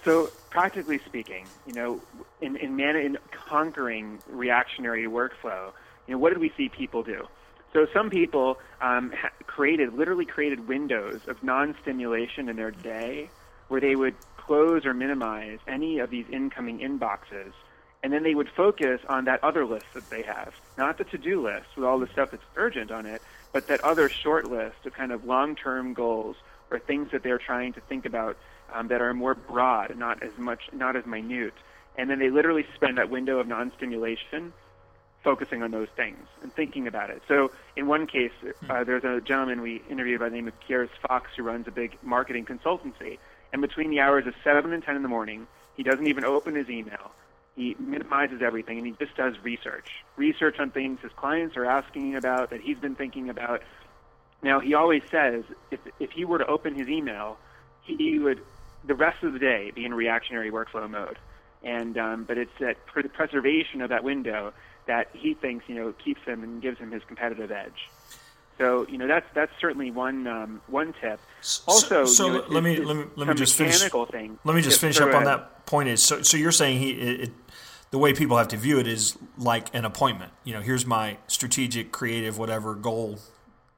So 0.03 0.31
practically 0.51 0.99
speaking, 1.07 1.49
you 1.67 1.75
know, 1.75 2.01
in 2.41 2.57
in, 2.57 2.75
man- 2.75 2.97
in 2.97 3.19
conquering 3.49 4.21
reactionary 4.27 5.07
workflow, 5.07 5.73
you 6.07 6.15
know, 6.15 6.19
what 6.19 6.31
did 6.31 6.39
we 6.39 6.51
see 6.57 6.71
people 6.71 7.03
do? 7.03 7.29
So 7.75 7.87
some 7.93 8.09
people 8.09 8.57
um, 8.81 9.13
ha- 9.15 9.33
created, 9.47 9.93
literally 9.93 10.25
created 10.25 10.69
windows 10.69 11.21
of 11.29 11.43
non-stimulation 11.43 12.49
in 12.49 12.57
their 12.57 12.71
day, 12.71 13.31
where 13.69 13.81
they 13.81 13.95
would 13.95 14.15
close 14.39 14.87
or 14.87 14.95
minimize 14.95 15.59
any 15.69 15.99
of 15.99 16.09
these 16.09 16.25
incoming 16.33 16.79
inboxes, 16.79 17.53
and 18.03 18.11
then 18.13 18.23
they 18.23 18.35
would 18.35 18.49
focus 18.57 19.01
on 19.09 19.27
that 19.27 19.43
other 19.45 19.67
list 19.67 19.87
that 19.95 20.09
they 20.11 20.23
have, 20.23 20.53
not 20.79 20.97
the 20.97 21.05
to-do 21.05 21.45
list 21.45 21.67
with 21.77 21.85
all 21.85 21.99
the 21.99 22.09
stuff 22.13 22.31
that's 22.31 22.45
urgent 22.57 22.91
on 22.91 23.05
it, 23.05 23.21
but 23.53 23.69
that 23.69 23.83
other 23.83 24.11
short 24.23 24.51
list 24.51 24.87
of 24.87 24.95
kind 24.95 25.13
of 25.13 25.25
long-term 25.25 25.93
goals 25.93 26.37
or 26.71 26.79
things 26.79 27.09
that 27.13 27.23
they're 27.23 27.39
trying 27.39 27.73
to 27.73 27.81
think 27.83 28.07
about 28.07 28.37
um, 28.75 28.89
that 28.89 29.01
are 29.01 29.15
more 29.15 29.35
broad 29.35 29.97
not 29.97 30.23
as 30.23 30.37
much, 30.37 30.63
not 30.73 30.97
as 30.97 31.07
minute. 31.07 31.55
And 31.97 32.11
then 32.11 32.19
they 32.19 32.29
literally 32.29 32.67
spend 32.75 32.99
that 32.99 33.09
window 33.09 33.39
of 33.39 33.47
non-stimulation 33.47 34.53
focusing 35.23 35.63
on 35.63 35.71
those 35.71 35.89
things 35.97 36.27
and 36.43 36.53
thinking 36.53 36.87
about 36.87 37.09
it. 37.09 37.23
So 37.29 37.51
in 37.77 37.87
one 37.87 38.07
case, 38.07 38.33
uh, 38.69 38.85
there's 38.85 39.05
a 39.05 39.21
gentleman 39.21 39.63
we 39.63 39.83
interviewed 39.89 40.21
by 40.21 40.29
the 40.29 40.35
name 40.35 40.49
of 40.49 40.61
Piers 40.61 40.91
Fawkes 41.01 41.31
who 41.37 41.45
runs 41.45 41.67
a 41.67 41.71
big 41.71 41.97
marketing 42.03 42.45
consultancy. 42.45 43.19
And 43.53 43.63
between 43.63 43.91
the 43.91 44.01
hours 44.01 44.27
of 44.27 44.35
7 44.45 44.73
and 44.73 44.83
10 44.83 44.97
in 44.97 45.03
the 45.03 45.09
morning, 45.09 45.47
he 45.77 45.83
doesn't 45.83 46.07
even 46.07 46.25
open 46.25 46.55
his 46.55 46.69
email. 46.69 47.13
He 47.57 47.77
minimizes 47.79 48.43
everything 48.43 48.79
and 48.79 48.87
he 48.87 48.93
just 48.99 49.17
does 49.17 49.35
research. 49.43 49.89
Research 50.17 50.59
on 50.59 50.71
things 50.71 51.01
his 51.01 51.13
clients 51.13 51.57
are 51.57 51.65
asking 51.65 52.17
about 52.17 52.51
that 52.51 52.61
he's 52.61 52.79
been 52.79 52.97
thinking 52.97 53.31
about. 53.31 53.63
Now, 54.43 54.61
he 54.61 54.75
always 54.75 55.03
says 55.11 55.45
if, 55.71 55.81
if 56.01 56.11
he 56.11 56.25
were 56.25 56.39
to 56.39 56.47
open 56.47 56.75
his 56.75 56.89
email, 56.89 57.39
he 57.83 58.19
would, 58.19 58.41
the 58.87 58.95
rest 58.95 59.23
of 59.23 59.33
the 59.33 59.39
day, 59.39 59.73
be 59.75 59.85
in 59.85 59.95
reactionary 59.95 60.51
workflow 60.51 60.89
mode. 60.89 61.19
And, 61.63 61.97
um, 61.97 62.25
but 62.25 62.37
it's 62.37 62.53
that 62.61 62.77
for 62.93 63.03
the 63.03 63.09
preservation 63.09 63.81
of 63.81 63.89
that 63.89 64.05
window 64.05 64.53
that 64.87 65.09
he 65.13 65.35
thinks 65.35 65.65
you 65.69 65.75
know 65.75 65.93
keeps 65.93 66.23
him 66.23 66.43
and 66.43 66.61
gives 66.61 66.79
him 66.79 66.91
his 66.91 67.03
competitive 67.05 67.51
edge. 67.51 67.89
So 68.59 68.87
you 68.89 68.99
know 68.99 69.07
that's 69.07 69.27
that's 69.35 69.53
certainly 69.61 69.91
one 69.91 70.27
um, 70.27 70.61
one 70.69 70.95
tip. 71.01 71.21
Also, 71.67 72.05
so, 72.05 72.07
so 72.07 72.27
you 72.27 72.33
know, 72.33 72.45
let, 72.49 72.63
me, 72.63 72.77
let 72.79 72.97
me 72.97 73.05
let 73.17 73.29
me 73.29 73.35
just 73.35 73.55
finish. 73.55 73.81
Thing. 73.81 74.39
Let 74.45 74.55
me 74.55 74.63
just 74.63 74.81
finish 74.81 75.01
up 75.01 75.15
on 75.15 75.25
that 75.25 75.67
point. 75.67 75.89
Is 75.89 76.03
so 76.03 76.23
so 76.23 76.37
you're 76.37 76.53
saying 76.53 76.79
he 76.79 76.91
it, 76.91 77.21
it, 77.21 77.31
the 77.91 77.99
way 77.99 78.13
people 78.13 78.37
have 78.37 78.49
to 78.49 78.57
view 78.57 78.79
it 78.79 78.87
is 78.87 79.17
like 79.39 79.75
an 79.75 79.85
appointment. 79.85 80.33
You 80.45 80.55
know, 80.55 80.61
here's 80.61 80.87
my 80.87 81.19
strategic, 81.27 81.91
creative, 81.91 82.39
whatever 82.39 82.75
goal 82.75 83.19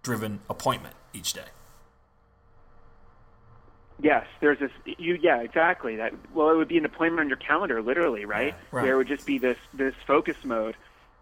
driven 0.03 0.41
appointment 0.49 0.95
each 1.13 1.33
day. 1.33 1.47
Yes, 4.07 4.27
there's 4.41 4.59
this. 4.59 4.71
You 4.85 5.19
yeah, 5.21 5.41
exactly. 5.41 5.97
That 5.97 6.15
well, 6.33 6.51
it 6.51 6.57
would 6.57 6.69
be 6.69 6.79
an 6.79 6.85
appointment 6.85 7.21
on 7.21 7.29
your 7.29 7.37
calendar, 7.37 7.83
literally, 7.83 8.25
right? 8.25 8.55
Yeah, 8.55 8.61
right. 8.71 8.83
Where 8.85 8.95
it 8.95 8.97
would 8.97 9.09
just 9.09 9.27
be 9.27 9.39
this 9.39 9.59
this 9.75 9.95
focus 10.07 10.37
mode 10.45 10.77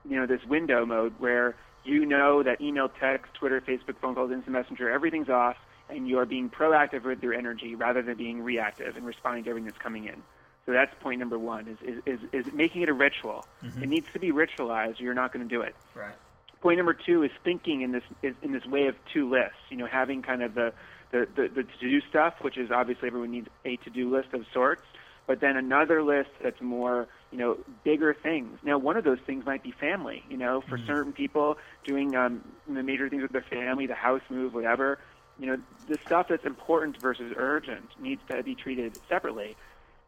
you 0.08 0.16
know, 0.16 0.26
this 0.26 0.44
window 0.44 0.84
mode 0.84 1.14
where 1.18 1.54
you 1.84 2.06
know 2.06 2.42
that 2.42 2.60
email, 2.60 2.88
text, 2.88 3.34
Twitter, 3.34 3.60
Facebook, 3.60 3.96
phone 4.00 4.14
calls, 4.14 4.30
instant 4.30 4.52
messenger, 4.52 4.90
everything's 4.90 5.28
off, 5.28 5.56
and 5.88 6.08
you 6.08 6.18
are 6.18 6.26
being 6.26 6.50
proactive 6.50 7.04
with 7.04 7.22
your 7.22 7.34
energy 7.34 7.74
rather 7.74 8.02
than 8.02 8.16
being 8.16 8.42
reactive 8.42 8.96
and 8.96 9.06
responding 9.06 9.44
to 9.44 9.50
everything 9.50 9.66
that's 9.66 9.78
coming 9.78 10.06
in. 10.06 10.22
So 10.66 10.72
that's 10.72 10.94
point 11.00 11.20
number 11.20 11.38
one: 11.38 11.68
is 11.68 11.78
is 11.82 12.02
is, 12.06 12.46
is 12.46 12.52
making 12.52 12.82
it 12.82 12.88
a 12.88 12.94
ritual. 12.94 13.46
Mm-hmm. 13.62 13.82
It 13.82 13.88
needs 13.88 14.06
to 14.14 14.18
be 14.18 14.32
ritualized, 14.32 15.00
or 15.00 15.02
you're 15.02 15.14
not 15.14 15.32
going 15.32 15.46
to 15.46 15.54
do 15.54 15.60
it. 15.60 15.74
Right. 15.94 16.14
Point 16.62 16.78
number 16.78 16.94
two 16.94 17.22
is 17.22 17.30
thinking 17.42 17.82
in 17.82 17.92
this 17.92 18.04
in 18.22 18.52
this 18.52 18.64
way 18.64 18.86
of 18.86 18.96
two 19.12 19.28
lists. 19.28 19.58
You 19.68 19.76
know, 19.76 19.86
having 19.86 20.22
kind 20.22 20.42
of 20.42 20.54
the 20.54 20.72
the, 21.14 21.28
the, 21.36 21.48
the 21.48 21.62
to-do 21.62 22.00
stuff, 22.10 22.34
which 22.40 22.58
is 22.58 22.72
obviously 22.72 23.06
everyone 23.06 23.30
needs 23.30 23.48
a 23.64 23.76
to-do 23.76 24.10
list 24.10 24.34
of 24.34 24.44
sorts, 24.52 24.82
but 25.28 25.40
then 25.40 25.56
another 25.56 26.02
list 26.02 26.30
that's 26.42 26.60
more 26.60 27.06
you 27.30 27.38
know 27.38 27.56
bigger 27.82 28.14
things 28.14 28.58
now 28.62 28.78
one 28.78 28.96
of 28.96 29.02
those 29.02 29.18
things 29.26 29.44
might 29.44 29.62
be 29.62 29.72
family 29.72 30.22
you 30.30 30.36
know 30.36 30.60
for 30.60 30.76
mm-hmm. 30.76 30.86
certain 30.86 31.12
people 31.12 31.56
doing 31.82 32.14
um 32.14 32.44
the 32.68 32.82
major 32.82 33.08
things 33.08 33.22
with 33.22 33.32
their 33.32 33.42
family 33.50 33.86
the 33.86 33.94
house 33.94 34.20
move 34.30 34.54
whatever 34.54 35.00
you 35.40 35.46
know 35.46 35.56
the 35.88 35.98
stuff 36.06 36.28
that's 36.28 36.44
important 36.44 37.00
versus 37.00 37.32
urgent 37.36 37.88
needs 38.00 38.20
to 38.28 38.40
be 38.44 38.54
treated 38.54 38.96
separately 39.08 39.56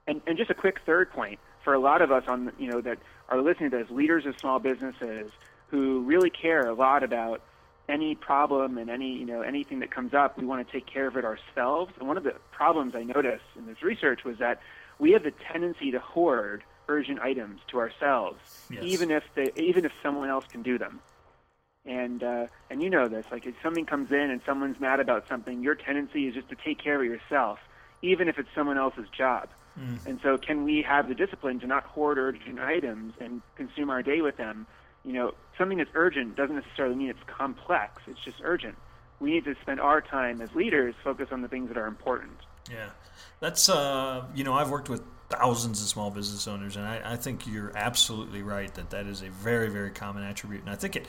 and 0.06 0.20
and 0.26 0.38
just 0.38 0.50
a 0.50 0.54
quick 0.54 0.80
third 0.86 1.10
point 1.10 1.40
for 1.64 1.74
a 1.74 1.80
lot 1.80 2.00
of 2.00 2.12
us 2.12 2.22
on 2.28 2.52
you 2.58 2.70
know 2.70 2.80
that 2.80 2.98
are 3.28 3.42
listening 3.42 3.70
to 3.70 3.78
this 3.78 3.90
leaders 3.90 4.24
of 4.24 4.38
small 4.38 4.60
businesses 4.60 5.32
who 5.68 6.02
really 6.02 6.30
care 6.30 6.68
a 6.68 6.74
lot 6.74 7.02
about 7.02 7.40
any 7.88 8.14
problem 8.14 8.78
and 8.78 8.90
any 8.90 9.12
you 9.12 9.26
know 9.26 9.42
anything 9.42 9.78
that 9.78 9.90
comes 9.90 10.12
up 10.12 10.36
we 10.36 10.44
want 10.44 10.66
to 10.66 10.72
take 10.72 10.86
care 10.86 11.06
of 11.06 11.16
it 11.16 11.24
ourselves 11.24 11.92
and 11.98 12.08
one 12.08 12.16
of 12.16 12.24
the 12.24 12.34
problems 12.50 12.94
i 12.96 13.02
noticed 13.02 13.44
in 13.56 13.66
this 13.66 13.82
research 13.82 14.24
was 14.24 14.38
that 14.38 14.60
we 14.98 15.12
have 15.12 15.22
the 15.22 15.32
tendency 15.52 15.90
to 15.90 16.00
hoard 16.00 16.64
urgent 16.88 17.20
items 17.20 17.60
to 17.68 17.78
ourselves, 17.78 18.38
yes. 18.70 18.82
even 18.82 19.10
if 19.10 19.24
they, 19.34 19.50
even 19.56 19.84
if 19.84 19.92
someone 20.02 20.28
else 20.28 20.44
can 20.46 20.62
do 20.62 20.78
them. 20.78 21.00
And 21.84 22.22
uh, 22.22 22.46
and 22.68 22.82
you 22.82 22.90
know 22.90 23.06
this, 23.06 23.26
like 23.30 23.46
if 23.46 23.54
something 23.62 23.86
comes 23.86 24.10
in 24.10 24.18
and 24.30 24.40
someone's 24.44 24.80
mad 24.80 24.98
about 24.98 25.28
something, 25.28 25.62
your 25.62 25.76
tendency 25.76 26.26
is 26.26 26.34
just 26.34 26.48
to 26.48 26.56
take 26.56 26.82
care 26.82 27.00
of 27.00 27.06
yourself, 27.06 27.60
even 28.02 28.28
if 28.28 28.38
it's 28.38 28.48
someone 28.54 28.76
else's 28.76 29.08
job. 29.16 29.48
Mm. 29.78 30.04
And 30.06 30.20
so, 30.20 30.36
can 30.36 30.64
we 30.64 30.82
have 30.82 31.06
the 31.06 31.14
discipline 31.14 31.60
to 31.60 31.66
not 31.66 31.84
hoard 31.84 32.18
urgent 32.18 32.58
items 32.58 33.14
and 33.20 33.40
consume 33.54 33.90
our 33.90 34.02
day 34.02 34.20
with 34.20 34.36
them? 34.36 34.66
You 35.06 35.12
know, 35.12 35.34
something 35.56 35.78
that's 35.78 35.90
urgent 35.94 36.36
doesn't 36.36 36.56
necessarily 36.56 36.96
mean 36.96 37.08
it's 37.10 37.22
complex. 37.26 38.02
It's 38.08 38.22
just 38.24 38.38
urgent. 38.42 38.76
We 39.20 39.30
need 39.30 39.44
to 39.44 39.54
spend 39.62 39.80
our 39.80 40.00
time 40.00 40.42
as 40.42 40.52
leaders 40.54 40.94
focus 41.02 41.28
on 41.30 41.40
the 41.40 41.48
things 41.48 41.68
that 41.68 41.78
are 41.78 41.86
important. 41.86 42.32
Yeah, 42.70 42.90
that's 43.40 43.68
uh, 43.68 44.24
you 44.34 44.44
know 44.44 44.52
I've 44.52 44.70
worked 44.70 44.88
with 44.88 45.02
thousands 45.28 45.80
of 45.80 45.88
small 45.88 46.10
business 46.10 46.46
owners, 46.48 46.76
and 46.76 46.84
I, 46.84 47.12
I, 47.12 47.16
think 47.16 47.46
you're 47.46 47.72
absolutely 47.76 48.42
right 48.42 48.72
that 48.74 48.90
that 48.90 49.06
is 49.06 49.22
a 49.22 49.28
very 49.28 49.68
very 49.68 49.90
common 49.90 50.24
attribute, 50.24 50.62
and 50.62 50.70
I 50.70 50.74
think 50.74 50.96
it 50.96 51.06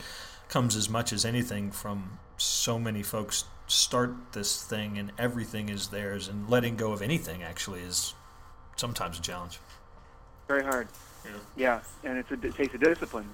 comes 0.49 0.75
as 0.75 0.89
much 0.89 1.11
as 1.11 1.25
anything 1.25 1.71
from 1.71 2.19
so 2.37 2.79
many 2.79 3.03
folks 3.03 3.45
start 3.67 4.15
this 4.31 4.63
thing 4.63 4.97
and 4.97 5.11
everything 5.17 5.69
is 5.69 5.87
theirs, 5.87 6.27
and 6.27 6.49
letting 6.49 6.75
go 6.75 6.93
of 6.93 7.01
anything 7.01 7.43
actually 7.43 7.81
is 7.81 8.13
sometimes 8.75 9.17
a 9.17 9.21
challenge. 9.21 9.59
Very 10.47 10.63
hard. 10.63 10.87
Yeah, 11.25 11.31
yeah 12.03 12.09
and 12.09 12.23
a, 12.29 12.47
it 12.47 12.55
takes 12.55 12.73
a 12.75 12.77
discipline. 12.77 13.27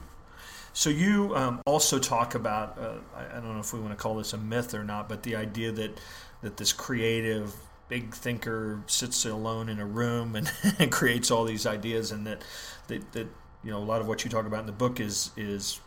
So 0.74 0.90
you 0.90 1.36
um, 1.36 1.62
also 1.66 2.00
talk 2.00 2.36
about 2.36 2.78
uh, 2.80 2.96
I, 3.16 3.38
I 3.38 3.40
don't 3.40 3.54
know 3.54 3.60
if 3.60 3.74
we 3.74 3.80
want 3.80 3.92
to 3.92 4.02
call 4.02 4.16
this 4.16 4.34
a 4.34 4.38
myth 4.38 4.74
or 4.74 4.84
not, 4.84 5.08
but 5.08 5.24
the 5.24 5.36
idea 5.36 5.72
that 5.72 6.00
that 6.42 6.58
this 6.58 6.74
creative 6.74 7.56
big 7.88 8.14
thinker 8.14 8.82
sits 8.88 9.24
alone 9.26 9.70
in 9.70 9.80
a 9.80 9.86
room 9.86 10.36
and, 10.36 10.52
and 10.80 10.92
creates 10.92 11.30
all 11.30 11.46
these 11.46 11.66
ideas, 11.66 12.12
and 12.12 12.26
that, 12.26 12.44
that 12.88 13.12
that 13.14 13.28
you 13.64 13.72
know 13.72 13.78
a 13.78 13.86
lot 13.86 14.02
of 14.02 14.08
what 14.08 14.24
you 14.24 14.30
talk 14.30 14.46
about 14.46 14.62
in 14.62 14.66
the 14.66 14.72
book 14.72 15.00
is 15.00 15.32
is 15.38 15.80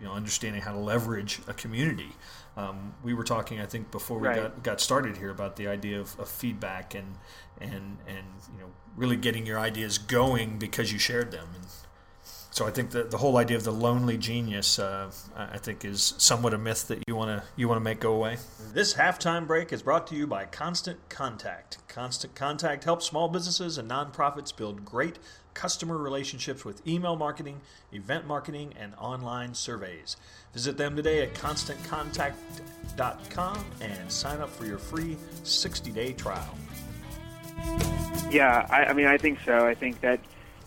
you 0.00 0.06
know 0.06 0.12
understanding 0.12 0.60
how 0.60 0.72
to 0.72 0.78
leverage 0.78 1.40
a 1.46 1.54
community. 1.54 2.12
Um, 2.56 2.94
we 3.04 3.12
were 3.12 3.24
talking, 3.24 3.60
I 3.60 3.66
think, 3.66 3.90
before 3.90 4.18
we 4.18 4.28
right. 4.28 4.36
got, 4.36 4.62
got 4.62 4.80
started 4.80 5.18
here 5.18 5.28
about 5.30 5.56
the 5.56 5.68
idea 5.68 6.00
of, 6.00 6.18
of, 6.18 6.26
feedback 6.26 6.94
and 6.94 7.16
and 7.60 7.98
and 8.08 8.26
you 8.54 8.60
know 8.60 8.70
really 8.96 9.16
getting 9.16 9.44
your 9.44 9.58
ideas 9.58 9.98
going 9.98 10.58
because 10.58 10.92
you 10.92 10.98
shared 10.98 11.30
them. 11.30 11.48
And 11.54 11.64
so 12.56 12.66
I 12.66 12.70
think 12.70 12.92
that 12.92 13.10
the 13.10 13.18
whole 13.18 13.36
idea 13.36 13.58
of 13.58 13.64
the 13.64 13.70
lonely 13.70 14.16
genius, 14.16 14.78
uh, 14.78 15.10
I 15.36 15.58
think, 15.58 15.84
is 15.84 16.14
somewhat 16.16 16.54
a 16.54 16.58
myth 16.58 16.88
that 16.88 17.02
you 17.06 17.14
want 17.14 17.28
to 17.28 17.42
you 17.54 17.68
want 17.68 17.76
to 17.76 17.84
make 17.84 18.00
go 18.00 18.14
away. 18.14 18.38
This 18.72 18.94
halftime 18.94 19.46
break 19.46 19.74
is 19.74 19.82
brought 19.82 20.06
to 20.06 20.14
you 20.14 20.26
by 20.26 20.46
Constant 20.46 21.06
Contact. 21.10 21.76
Constant 21.86 22.34
Contact 22.34 22.84
helps 22.84 23.04
small 23.04 23.28
businesses 23.28 23.76
and 23.76 23.90
nonprofits 23.90 24.56
build 24.56 24.86
great 24.86 25.18
customer 25.52 25.98
relationships 25.98 26.64
with 26.64 26.80
email 26.88 27.14
marketing, 27.14 27.60
event 27.92 28.26
marketing, 28.26 28.72
and 28.80 28.94
online 28.96 29.52
surveys. 29.52 30.16
Visit 30.54 30.78
them 30.78 30.96
today 30.96 31.24
at 31.24 31.34
constantcontact.com 31.34 33.64
and 33.82 34.10
sign 34.10 34.40
up 34.40 34.48
for 34.48 34.64
your 34.64 34.78
free 34.78 35.18
60-day 35.44 36.14
trial. 36.14 36.56
Yeah, 38.30 38.66
I, 38.70 38.86
I 38.86 38.94
mean, 38.94 39.08
I 39.08 39.18
think 39.18 39.40
so. 39.44 39.66
I 39.66 39.74
think 39.74 40.00
that 40.00 40.20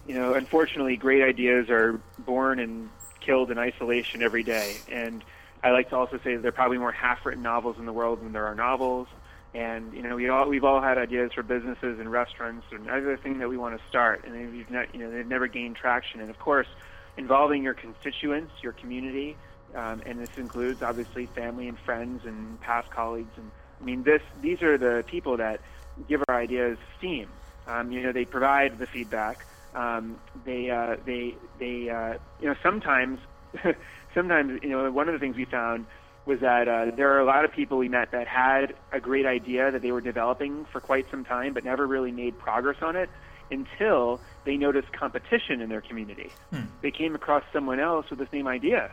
you 0.09 0.15
know, 0.15 0.33
unfortunately, 0.33 0.97
great 0.97 1.21
ideas 1.21 1.69
are 1.69 2.01
born 2.17 2.57
and 2.57 2.89
killed 3.19 3.51
in 3.51 3.59
isolation 3.59 4.23
every 4.23 4.41
day. 4.41 4.75
And 4.91 5.23
I 5.63 5.69
like 5.69 5.91
to 5.91 5.97
also 5.97 6.17
say 6.23 6.33
that 6.33 6.41
there 6.41 6.49
are 6.49 6.51
probably 6.51 6.79
more 6.79 6.91
half-written 6.91 7.43
novels 7.43 7.77
in 7.77 7.85
the 7.85 7.93
world 7.93 8.19
than 8.23 8.31
there 8.31 8.47
are 8.47 8.55
novels. 8.55 9.07
And 9.53 9.93
you 9.93 10.01
know, 10.01 10.15
we 10.15 10.27
all 10.27 10.49
we've 10.49 10.63
all 10.63 10.81
had 10.81 10.97
ideas 10.97 11.33
for 11.33 11.43
businesses 11.43 11.99
and 11.99 12.11
restaurants 12.11 12.65
and 12.71 12.89
other 12.89 13.17
thing 13.17 13.37
that 13.37 13.49
we 13.49 13.57
want 13.57 13.79
to 13.79 13.87
start, 13.87 14.25
and 14.25 14.33
they've 14.33 14.71
not, 14.71 14.95
you 14.95 14.99
know 14.99 15.11
they've 15.11 15.27
never 15.27 15.45
gained 15.45 15.75
traction. 15.75 16.21
And 16.21 16.31
of 16.31 16.39
course, 16.39 16.67
involving 17.15 17.63
your 17.63 17.75
constituents, 17.75 18.51
your 18.63 18.73
community, 18.73 19.37
um, 19.75 20.01
and 20.07 20.19
this 20.19 20.29
includes 20.37 20.81
obviously 20.81 21.27
family 21.27 21.67
and 21.67 21.77
friends 21.79 22.25
and 22.25 22.59
past 22.61 22.89
colleagues. 22.89 23.37
And 23.37 23.51
I 23.79 23.83
mean, 23.83 24.01
this 24.01 24.21
these 24.41 24.63
are 24.63 24.77
the 24.77 25.03
people 25.05 25.37
that 25.37 25.61
give 26.07 26.23
our 26.27 26.35
ideas 26.35 26.79
steam. 26.97 27.29
Um, 27.67 27.91
you 27.91 28.01
know, 28.01 28.11
they 28.11 28.25
provide 28.25 28.79
the 28.79 28.87
feedback 28.87 29.45
um, 29.75 30.17
they 30.45 30.69
uh, 30.69 30.97
they 31.05 31.35
they 31.59 31.89
uh, 31.89 32.17
you 32.39 32.47
know 32.47 32.55
sometimes 32.63 33.19
sometimes 34.13 34.59
you 34.63 34.69
know 34.69 34.91
one 34.91 35.07
of 35.07 35.13
the 35.13 35.19
things 35.19 35.35
we 35.35 35.45
found 35.45 35.85
was 36.25 36.39
that 36.41 36.67
uh, 36.67 36.91
there 36.95 37.11
are 37.13 37.19
a 37.19 37.25
lot 37.25 37.45
of 37.45 37.51
people 37.51 37.77
we 37.77 37.89
met 37.89 38.11
that 38.11 38.27
had 38.27 38.75
a 38.91 38.99
great 38.99 39.25
idea 39.25 39.71
that 39.71 39.81
they 39.81 39.91
were 39.91 40.01
developing 40.01 40.65
for 40.71 40.79
quite 40.79 41.05
some 41.09 41.23
time 41.23 41.53
but 41.53 41.63
never 41.63 41.87
really 41.87 42.11
made 42.11 42.37
progress 42.37 42.77
on 42.81 42.95
it 42.95 43.09
until 43.51 44.19
they 44.45 44.57
noticed 44.57 44.91
competition 44.91 45.59
in 45.59 45.69
their 45.69 45.81
community. 45.81 46.31
Hmm. 46.51 46.65
They 46.81 46.91
came 46.91 47.15
across 47.15 47.43
someone 47.51 47.79
else 47.79 48.09
with 48.11 48.19
the 48.19 48.27
same 48.31 48.47
idea 48.47 48.91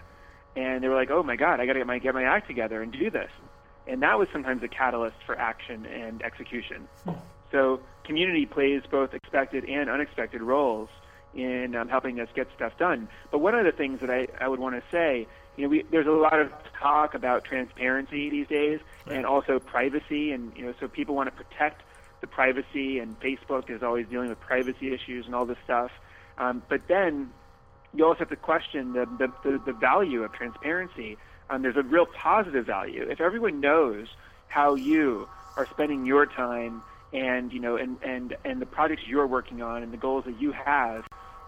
and 0.57 0.83
they 0.83 0.89
were 0.89 0.95
like, 0.95 1.11
"Oh 1.11 1.23
my 1.23 1.37
god, 1.37 1.61
I 1.61 1.67
got 1.67 1.75
to 1.75 1.81
get 1.81 1.87
my 1.87 1.99
get 1.99 2.15
my 2.15 2.25
act 2.25 2.47
together 2.47 2.83
and 2.83 2.91
do 2.93 3.11
this." 3.11 3.31
And 3.87 4.03
that 4.03 4.19
was 4.19 4.29
sometimes 4.33 4.63
a 4.63 4.69
catalyst 4.69 5.17
for 5.25 5.39
action 5.39 5.87
and 5.87 6.23
execution. 6.23 6.89
Hmm. 7.05 7.13
So 7.53 7.81
community 8.05 8.47
plays 8.47 8.83
both 8.91 9.15
expected 9.15 9.65
and 9.65 9.91
unexpected 9.91 10.43
roles 10.43 10.89
in 11.35 11.77
um, 11.77 11.89
helping 11.89 12.19
us 12.21 12.29
get 12.35 12.49
stuff 12.55 12.73
done. 12.79 13.09
But 13.31 13.39
one 13.39 13.55
of 13.55 13.65
the 13.65 13.73
things 13.73 14.01
that 14.01 14.11
I, 14.11 14.29
I 14.41 14.49
would 14.49 14.61
want 14.61 14.75
to 14.75 14.83
say, 14.91 15.27
you 15.57 15.65
know, 15.65 15.69
we, 15.69 15.83
there's 15.91 16.07
a 16.07 16.11
lot 16.11 16.39
of 16.39 16.51
talk 16.79 17.15
about 17.15 17.45
transparency 17.45 18.31
these 18.31 18.47
days 18.47 18.81
right. 19.07 19.17
and 19.17 19.27
also 19.27 19.59
privacy, 19.59 20.33
and 20.33 20.53
you 20.57 20.67
know, 20.67 20.75
so 20.81 20.89
people 20.89 21.15
want 21.15 21.29
to 21.29 21.45
protect 21.45 21.83
the 22.21 22.27
privacy, 22.27 22.99
and 22.99 23.19
Facebook 23.21 23.71
is 23.71 23.83
always 23.83 24.07
dealing 24.09 24.29
with 24.29 24.41
privacy 24.41 24.93
issues 24.93 25.27
and 25.27 25.35
all 25.35 25.45
this 25.45 25.59
stuff. 25.65 25.91
Um, 26.39 26.63
but 26.69 26.89
then 26.89 27.31
you 27.95 28.05
also 28.05 28.21
have 28.21 28.31
to 28.31 28.37
question 28.37 28.93
the, 28.93 29.07
the, 29.19 29.51
the, 29.51 29.59
the 29.67 29.73
value 29.73 30.23
of 30.23 30.33
transparency. 30.33 31.17
Um, 31.49 31.63
there's 31.63 31.77
a 31.77 31.83
real 31.83 32.07
positive 32.07 32.67
value. 32.67 33.07
If 33.09 33.21
everyone 33.21 33.61
knows 33.61 34.09
how 34.49 34.75
you 34.75 35.29
are 35.57 35.67
spending 35.71 36.05
your 36.05 36.27
time 36.27 36.83
and 37.13 37.53
you 37.53 37.61
know 37.61 37.77
and, 37.77 37.97
and, 38.03 38.37
and 38.45 38.61
the 38.61 38.67
projects 38.67 39.03
you're 39.07 39.27
working 39.27 39.63
on 39.63 39.83
and 39.83 39.93
the 39.93 39.97
goals 39.97 40.25
that 40.27 40.41
you 40.41 40.53
have, 40.53 41.05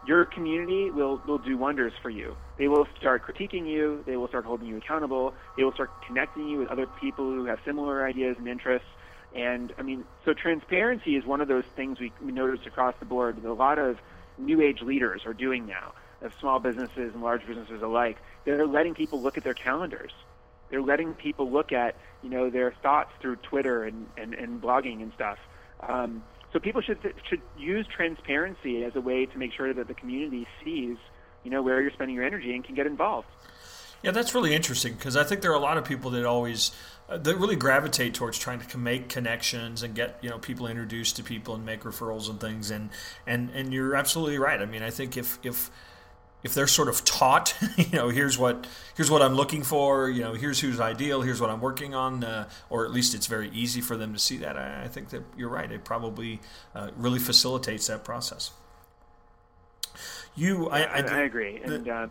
your 0.07 0.25
community 0.25 0.91
will, 0.91 1.21
will 1.27 1.39
do 1.39 1.57
wonders 1.57 1.93
for 2.03 2.11
you. 2.11 2.37
They 2.57 2.69
will 2.69 2.87
start 2.99 3.23
critiquing 3.27 3.67
you, 3.67 4.03
they 4.07 4.17
will 4.17 4.29
start 4.29 4.45
holding 4.45 4.69
you 4.69 4.77
accountable, 4.77 5.35
they 5.57 5.65
will 5.65 5.73
start 5.73 5.91
connecting 6.07 6.49
you 6.49 6.59
with 6.59 6.69
other 6.69 6.87
people 7.01 7.25
who 7.25 7.45
have 7.47 7.59
similar 7.65 8.07
ideas 8.07 8.37
and 8.39 8.49
interests. 8.49 8.89
And 9.35 9.75
I 9.79 9.83
mean, 9.83 10.05
so 10.25 10.33
transparency 10.33 11.17
is 11.17 11.25
one 11.25 11.41
of 11.41 11.49
those 11.49 11.65
things 11.77 12.01
we, 12.01 12.13
we 12.25 12.33
across 12.67 12.95
the 12.99 13.05
board 13.05 13.43
that 13.43 13.51
a 13.51 13.53
lot 13.53 13.79
of 13.79 13.99
new 14.39 14.61
age 14.61 14.81
leaders 14.81 15.23
are 15.27 15.35
doing 15.35 15.67
now, 15.67 15.93
of 16.23 16.33
small 16.41 16.59
businesses 16.59 17.13
and 17.13 17.23
large 17.23 17.47
businesses 17.47 17.83
alike. 17.83 18.17
They're 18.45 18.67
letting 18.67 18.95
people 18.95 19.21
look 19.21 19.37
at 19.37 19.45
their 19.45 19.55
calendars. 19.55 20.13
They're 20.71 20.83
letting 20.83 21.15
people 21.15 21.51
look 21.51 21.73
at, 21.73 21.97
you 22.23 22.31
know, 22.31 22.51
their 22.51 22.75
thoughts 22.83 23.11
through 23.21 23.37
Twitter 23.37 23.85
and, 23.85 24.07
and, 24.17 24.35
and 24.35 24.61
blogging 24.61 25.03
and 25.03 25.13
stuff. 25.15 25.39
Um, 25.81 26.23
so 26.53 26.59
people 26.59 26.81
should 26.81 26.99
should 27.29 27.43
use 27.59 27.87
transparency 27.87 28.85
as 28.85 28.97
a 28.97 29.01
way 29.01 29.27
to 29.27 29.39
make 29.39 29.53
sure 29.53 29.73
that 29.73 29.87
the 29.87 29.95
community 29.95 30.47
sees, 30.65 30.97
you 31.45 31.51
know, 31.51 31.63
where 31.63 31.81
you're 31.83 31.91
spending 31.91 32.17
your 32.17 32.25
energy 32.25 32.55
and 32.55 32.65
can 32.65 32.75
get 32.75 32.87
involved. 32.87 33.29
Yeah, 34.03 34.13
that's 34.13 34.35
really 34.35 34.55
interesting 34.55 34.95
because 34.95 35.17
I 35.17 35.25
think 35.25 35.41
there 35.41 35.51
are 35.51 35.57
a 35.57 35.61
lot 35.61 35.77
of 35.77 35.85
people 35.85 36.11
that 36.13 36.25
always 36.25 36.71
uh, 37.09 37.19
that 37.19 37.37
really 37.37 37.57
gravitate 37.57 38.15
towards 38.15 38.39
trying 38.39 38.61
to 38.61 38.79
make 38.79 39.09
connections 39.09 39.83
and 39.83 39.95
get 39.95 40.19
you 40.23 40.31
know 40.31 40.39
people 40.39 40.67
introduced 40.67 41.17
to 41.17 41.23
people 41.23 41.55
and 41.55 41.67
make 41.67 41.83
referrals 41.83 42.31
and 42.31 42.41
things. 42.41 42.71
And 42.71 42.91
and 43.27 43.51
and 43.51 43.73
you're 43.73 43.97
absolutely 43.97 44.39
right. 44.39 44.61
I 44.61 44.67
mean, 44.67 44.83
I 44.83 44.91
think 44.91 45.17
if 45.17 45.39
if 45.43 45.71
if 46.43 46.55
they're 46.55 46.67
sort 46.67 46.89
of 46.89 47.05
taught, 47.05 47.55
you 47.77 47.91
know, 47.93 48.09
here's 48.09 48.39
what 48.39 48.67
here's 48.97 49.11
what 49.11 49.23
I'm 49.23 49.35
looking 49.35 49.63
for, 49.63 50.09
you 50.09 50.23
know, 50.23 50.35
here's 50.35 50.61
who's 50.61 50.81
ideal, 50.81 51.23
here's 51.23 51.41
what 51.41 51.51
I'm 51.51 51.61
working 51.61 51.95
on, 51.95 52.25
uh, 52.25 52.49
or 52.71 52.85
at 52.85 52.93
least 52.93 53.15
it's 53.15 53.27
very 53.27 53.51
easy 53.51 53.81
for 53.81 53.97
them 53.97 54.13
to 54.13 54.19
see 54.19 54.37
that. 54.39 54.57
I, 54.57 54.85
I 54.85 54.89
think 54.89 55.11
that 55.11 55.23
you're 55.37 55.49
right. 55.49 55.71
It 55.71 55.85
probably 55.85 56.41
uh, 56.75 56.91
really 56.97 57.19
facilitates 57.19 57.87
that 57.89 58.05
process. 58.05 58.53
You, 60.37 60.69
I, 60.69 60.83
I, 60.83 60.99
I 61.01 61.21
agree, 61.23 61.61
and. 61.63 61.89
Uh, 61.89 62.09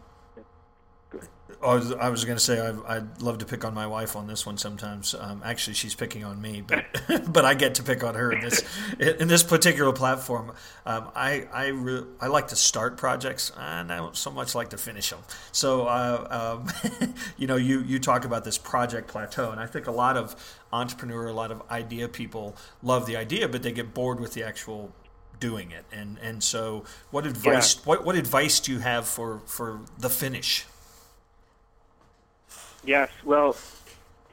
I 1.63 1.75
was, 1.75 1.91
I 1.93 2.09
was 2.09 2.25
going 2.25 2.37
to 2.37 2.43
say 2.43 2.59
I, 2.59 2.99
would 2.99 3.21
love 3.21 3.37
to 3.39 3.45
pick 3.45 3.63
on 3.65 3.73
my 3.73 3.87
wife 3.87 4.15
on 4.15 4.27
this 4.27 4.45
one 4.45 4.57
sometimes. 4.57 5.15
Um, 5.17 5.41
actually, 5.43 5.73
she's 5.73 5.95
picking 5.95 6.23
on 6.23 6.41
me, 6.41 6.61
but 6.61 6.85
but 7.31 7.45
I 7.45 7.53
get 7.53 7.75
to 7.75 7.83
pick 7.83 8.03
on 8.03 8.15
her 8.15 8.31
in 8.31 8.41
this 8.41 8.63
in 8.99 9.27
this 9.27 9.43
particular 9.43 9.91
platform. 9.93 10.53
Um, 10.85 11.09
I 11.15 11.47
I, 11.51 11.67
re- 11.67 12.05
I 12.19 12.27
like 12.27 12.49
to 12.49 12.55
start 12.55 12.97
projects, 12.97 13.51
and 13.57 13.91
I 13.91 13.97
don't 13.97 14.15
so 14.15 14.31
much 14.31 14.55
like 14.55 14.69
to 14.69 14.77
finish 14.77 15.09
them. 15.09 15.19
So 15.51 15.87
uh, 15.87 16.59
um, 16.59 17.13
you 17.37 17.47
know, 17.47 17.55
you 17.55 17.81
you 17.81 17.99
talk 17.99 18.25
about 18.25 18.43
this 18.43 18.57
project 18.57 19.07
plateau, 19.07 19.51
and 19.51 19.59
I 19.59 19.65
think 19.65 19.87
a 19.87 19.91
lot 19.91 20.17
of 20.17 20.35
entrepreneur, 20.73 21.27
a 21.27 21.33
lot 21.33 21.51
of 21.51 21.61
idea 21.71 22.07
people 22.07 22.55
love 22.83 23.05
the 23.05 23.15
idea, 23.15 23.47
but 23.47 23.63
they 23.63 23.71
get 23.71 23.93
bored 23.93 24.19
with 24.19 24.33
the 24.33 24.43
actual 24.43 24.91
doing 25.39 25.71
it. 25.71 25.85
And 25.91 26.17
and 26.21 26.43
so, 26.43 26.83
what 27.11 27.25
advice 27.25 27.75
yeah. 27.75 27.81
what 27.85 28.05
what 28.05 28.15
advice 28.15 28.59
do 28.59 28.71
you 28.71 28.79
have 28.79 29.07
for 29.07 29.41
for 29.45 29.81
the 29.97 30.09
finish? 30.09 30.65
Yes, 32.87 33.09
well, 33.25 33.57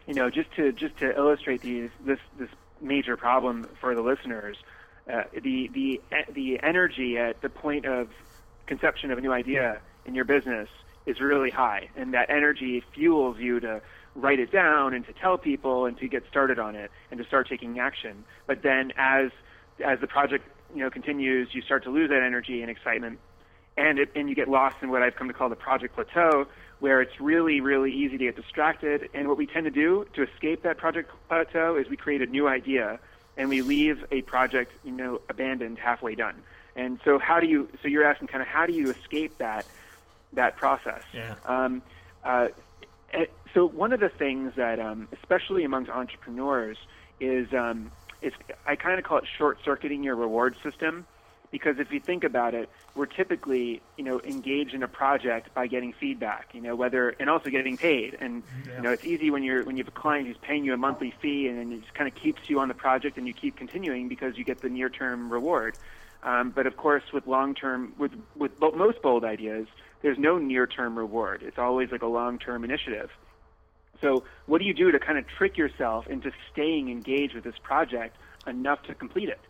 you 0.06 0.14
know, 0.14 0.30
just 0.30 0.52
to 0.52 0.70
just 0.70 0.96
to 0.98 1.14
illustrate 1.14 1.60
these 1.60 1.90
this 2.06 2.20
this 2.38 2.48
major 2.80 3.16
problem 3.16 3.68
for 3.80 3.96
the 3.96 4.00
listeners, 4.00 4.56
uh, 5.12 5.24
the 5.32 5.68
the 5.74 6.00
the 6.32 6.62
energy 6.62 7.18
at 7.18 7.42
the 7.42 7.48
point 7.48 7.84
of 7.84 8.08
conception 8.66 9.10
of 9.10 9.18
a 9.18 9.20
new 9.20 9.32
idea 9.32 9.80
in 10.06 10.14
your 10.14 10.24
business 10.24 10.68
is 11.04 11.20
really 11.20 11.50
high, 11.50 11.88
and 11.96 12.14
that 12.14 12.30
energy 12.30 12.84
fuels 12.94 13.38
you 13.38 13.58
to 13.58 13.82
write 14.14 14.38
it 14.38 14.52
down 14.52 14.94
and 14.94 15.04
to 15.06 15.12
tell 15.12 15.36
people 15.36 15.86
and 15.86 15.98
to 15.98 16.06
get 16.06 16.22
started 16.30 16.60
on 16.60 16.76
it 16.76 16.92
and 17.10 17.18
to 17.18 17.24
start 17.24 17.48
taking 17.48 17.80
action. 17.80 18.24
But 18.46 18.62
then 18.62 18.92
as 18.96 19.32
as 19.84 19.98
the 19.98 20.06
project 20.06 20.46
you 20.72 20.80
know 20.80 20.90
continues, 20.90 21.48
you 21.52 21.60
start 21.60 21.82
to 21.84 21.90
lose 21.90 22.08
that 22.10 22.22
energy 22.22 22.62
and 22.62 22.70
excitement, 22.70 23.18
and 23.76 23.98
it, 23.98 24.12
and 24.14 24.28
you 24.28 24.36
get 24.36 24.46
lost 24.46 24.76
in 24.80 24.90
what 24.90 25.02
I've 25.02 25.16
come 25.16 25.26
to 25.26 25.34
call 25.34 25.48
the 25.48 25.56
project 25.56 25.96
plateau, 25.96 26.46
where 26.84 27.00
it's 27.00 27.18
really, 27.18 27.62
really 27.62 27.90
easy 27.90 28.18
to 28.18 28.24
get 28.24 28.36
distracted. 28.36 29.08
And 29.14 29.26
what 29.26 29.38
we 29.38 29.46
tend 29.46 29.64
to 29.64 29.70
do 29.70 30.04
to 30.12 30.22
escape 30.22 30.64
that 30.64 30.76
project 30.76 31.10
plateau 31.28 31.76
is 31.76 31.88
we 31.88 31.96
create 31.96 32.20
a 32.20 32.26
new 32.26 32.46
idea 32.46 33.00
and 33.38 33.48
we 33.48 33.62
leave 33.62 34.04
a 34.12 34.20
project, 34.20 34.70
you 34.84 34.92
know, 34.92 35.18
abandoned 35.30 35.78
halfway 35.78 36.14
done. 36.14 36.42
And 36.76 37.00
so 37.02 37.18
how 37.18 37.40
do 37.40 37.46
you, 37.46 37.70
so 37.80 37.88
you're 37.88 38.04
asking 38.04 38.28
kind 38.28 38.42
of 38.42 38.48
how 38.48 38.66
do 38.66 38.74
you 38.74 38.90
escape 38.90 39.38
that, 39.38 39.64
that 40.34 40.58
process? 40.58 41.00
Yeah. 41.14 41.36
Um, 41.46 41.80
uh, 42.22 42.48
eh, 43.14 43.24
so 43.54 43.66
one 43.66 43.94
of 43.94 44.00
the 44.00 44.10
things 44.10 44.52
that, 44.56 44.78
um, 44.78 45.08
especially 45.22 45.64
amongst 45.64 45.90
entrepreneurs, 45.90 46.76
is, 47.18 47.50
um, 47.54 47.92
is 48.20 48.34
I 48.66 48.76
kind 48.76 48.98
of 48.98 49.06
call 49.06 49.16
it 49.16 49.24
short 49.38 49.56
circuiting 49.64 50.04
your 50.04 50.16
reward 50.16 50.54
system 50.62 51.06
because 51.54 51.78
if 51.78 51.92
you 51.92 52.00
think 52.00 52.24
about 52.24 52.52
it, 52.52 52.68
we're 52.96 53.06
typically, 53.06 53.80
you 53.96 54.02
know, 54.02 54.20
engaged 54.22 54.74
in 54.74 54.82
a 54.82 54.88
project 54.88 55.54
by 55.54 55.68
getting 55.68 55.92
feedback, 55.92 56.48
you 56.52 56.60
know, 56.60 56.74
whether 56.74 57.10
and 57.20 57.30
also 57.30 57.48
getting 57.48 57.76
paid. 57.76 58.16
And 58.20 58.42
yeah. 58.66 58.76
you 58.76 58.82
know, 58.82 58.90
it's 58.90 59.04
easy 59.04 59.30
when 59.30 59.44
you're 59.44 59.62
when 59.62 59.76
you 59.76 59.84
have 59.84 59.94
a 59.96 59.96
client 59.96 60.26
who's 60.26 60.36
paying 60.42 60.64
you 60.64 60.74
a 60.74 60.76
monthly 60.76 61.14
fee, 61.22 61.46
and 61.46 61.56
then 61.56 61.70
it 61.70 61.82
just 61.82 61.94
kind 61.94 62.08
of 62.08 62.20
keeps 62.20 62.50
you 62.50 62.58
on 62.58 62.66
the 62.66 62.74
project, 62.74 63.18
and 63.18 63.28
you 63.28 63.32
keep 63.32 63.56
continuing 63.56 64.08
because 64.08 64.36
you 64.36 64.42
get 64.42 64.62
the 64.62 64.68
near-term 64.68 65.32
reward. 65.32 65.76
Um, 66.24 66.50
but 66.50 66.66
of 66.66 66.76
course, 66.76 67.04
with 67.12 67.24
long-term, 67.28 67.92
with 67.98 68.10
with 68.34 68.50
most 68.60 69.00
bold 69.00 69.24
ideas, 69.24 69.68
there's 70.02 70.18
no 70.18 70.38
near-term 70.38 70.98
reward. 70.98 71.44
It's 71.44 71.58
always 71.58 71.92
like 71.92 72.02
a 72.02 72.08
long-term 72.08 72.64
initiative. 72.64 73.10
So, 74.00 74.24
what 74.46 74.58
do 74.58 74.64
you 74.64 74.74
do 74.74 74.90
to 74.90 74.98
kind 74.98 75.18
of 75.18 75.24
trick 75.38 75.56
yourself 75.56 76.08
into 76.08 76.32
staying 76.52 76.90
engaged 76.90 77.36
with 77.36 77.44
this 77.44 77.58
project 77.62 78.16
enough 78.44 78.82
to 78.88 78.94
complete 78.94 79.28
it? 79.28 79.40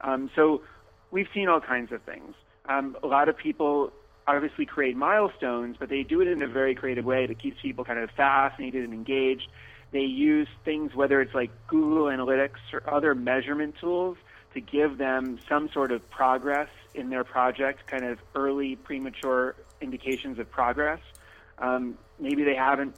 Um, 0.00 0.30
so, 0.34 0.62
we've 1.10 1.28
seen 1.34 1.48
all 1.48 1.60
kinds 1.60 1.92
of 1.92 2.02
things. 2.02 2.34
Um, 2.68 2.96
a 3.02 3.06
lot 3.06 3.28
of 3.28 3.36
people 3.36 3.92
obviously 4.26 4.66
create 4.66 4.96
milestones, 4.96 5.76
but 5.78 5.88
they 5.88 6.02
do 6.02 6.20
it 6.20 6.28
in 6.28 6.42
a 6.42 6.46
very 6.46 6.74
creative 6.74 7.04
way 7.04 7.26
that 7.26 7.38
keeps 7.38 7.60
people 7.60 7.84
kind 7.84 7.98
of 7.98 8.10
fascinated 8.12 8.84
and 8.84 8.92
engaged. 8.92 9.48
They 9.92 10.00
use 10.00 10.48
things, 10.64 10.94
whether 10.94 11.20
it's 11.20 11.34
like 11.34 11.50
Google 11.66 12.04
Analytics 12.04 12.60
or 12.72 12.88
other 12.88 13.14
measurement 13.14 13.74
tools, 13.80 14.16
to 14.54 14.60
give 14.60 14.98
them 14.98 15.38
some 15.48 15.68
sort 15.70 15.92
of 15.92 16.08
progress 16.10 16.68
in 16.94 17.10
their 17.10 17.24
project, 17.24 17.86
kind 17.86 18.04
of 18.04 18.18
early, 18.34 18.76
premature 18.76 19.56
indications 19.80 20.38
of 20.38 20.50
progress. 20.50 21.00
Um, 21.58 21.98
maybe 22.18 22.44
they 22.44 22.54
haven't 22.54 22.94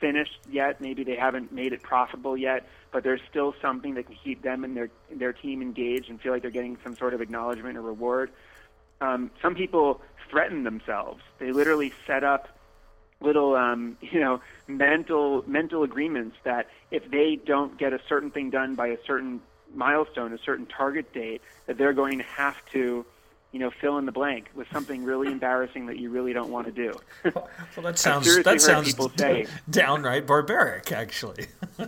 finished 0.00 0.38
yet, 0.50 0.80
maybe 0.80 1.04
they 1.04 1.16
haven't 1.16 1.52
made 1.52 1.72
it 1.72 1.82
profitable 1.82 2.36
yet, 2.36 2.68
but 2.92 3.02
there's 3.02 3.20
still 3.28 3.54
something 3.60 3.94
that 3.94 4.06
can 4.06 4.16
keep 4.22 4.42
them 4.42 4.64
and 4.64 4.76
their 4.76 4.90
their 5.10 5.32
team 5.32 5.62
engaged 5.62 6.08
and 6.08 6.20
feel 6.20 6.32
like 6.32 6.42
they're 6.42 6.50
getting 6.50 6.78
some 6.82 6.96
sort 6.96 7.14
of 7.14 7.20
acknowledgement 7.20 7.76
or 7.76 7.82
reward. 7.82 8.30
Um, 9.00 9.30
some 9.40 9.54
people 9.54 10.00
threaten 10.30 10.64
themselves. 10.64 11.22
They 11.38 11.52
literally 11.52 11.92
set 12.06 12.24
up 12.24 12.48
little 13.20 13.54
um, 13.56 13.96
you 14.00 14.20
know 14.20 14.40
mental 14.66 15.44
mental 15.46 15.82
agreements 15.82 16.36
that 16.44 16.68
if 16.90 17.10
they 17.10 17.36
don't 17.36 17.78
get 17.78 17.92
a 17.92 18.00
certain 18.08 18.30
thing 18.30 18.50
done 18.50 18.74
by 18.74 18.88
a 18.88 18.98
certain 19.06 19.40
milestone, 19.74 20.32
a 20.32 20.38
certain 20.38 20.66
target 20.66 21.12
date, 21.12 21.42
that 21.66 21.76
they're 21.76 21.92
going 21.92 22.18
to 22.18 22.24
have 22.24 22.56
to 22.72 23.04
you 23.52 23.58
know, 23.58 23.70
fill 23.80 23.98
in 23.98 24.06
the 24.06 24.12
blank 24.12 24.50
with 24.54 24.66
something 24.72 25.04
really 25.04 25.28
embarrassing 25.32 25.86
that 25.86 25.98
you 25.98 26.10
really 26.10 26.32
don't 26.32 26.50
want 26.50 26.66
to 26.66 26.72
do. 26.72 26.92
well, 27.24 27.48
that 27.82 27.98
sounds 27.98 28.42
that 28.42 28.60
sounds 28.60 28.88
people 28.88 29.10
say, 29.16 29.46
downright 29.70 30.26
barbaric, 30.26 30.92
actually. 30.92 31.46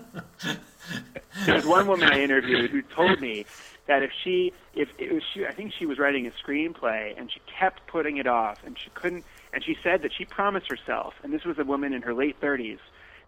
There's 1.46 1.64
one 1.64 1.87
woman 1.87 2.11
I 2.11 2.20
interviewed 2.20 2.70
who 2.70 2.83
told 2.83 3.20
me 3.20 3.46
that 3.87 4.03
if 4.03 4.11
she, 4.23 4.53
if 4.75 4.88
it 4.99 5.12
was 5.12 5.23
she, 5.33 5.46
I 5.46 5.53
think 5.53 5.73
she 5.73 5.87
was 5.87 5.99
writing 5.99 6.27
a 6.27 6.31
screenplay 6.31 7.18
and 7.18 7.31
she 7.31 7.40
kept 7.59 7.87
putting 7.87 8.18
it 8.18 8.27
off 8.27 8.61
and 8.64 8.79
she 8.79 8.90
couldn't, 8.90 9.25
and 9.53 9.64
she 9.64 9.77
said 9.83 10.03
that 10.03 10.12
she 10.16 10.25
promised 10.25 10.68
herself, 10.68 11.14
and 11.23 11.33
this 11.33 11.44
was 11.44 11.59
a 11.59 11.64
woman 11.64 11.92
in 11.92 12.03
her 12.03 12.14
late 12.14 12.40
30s, 12.40 12.79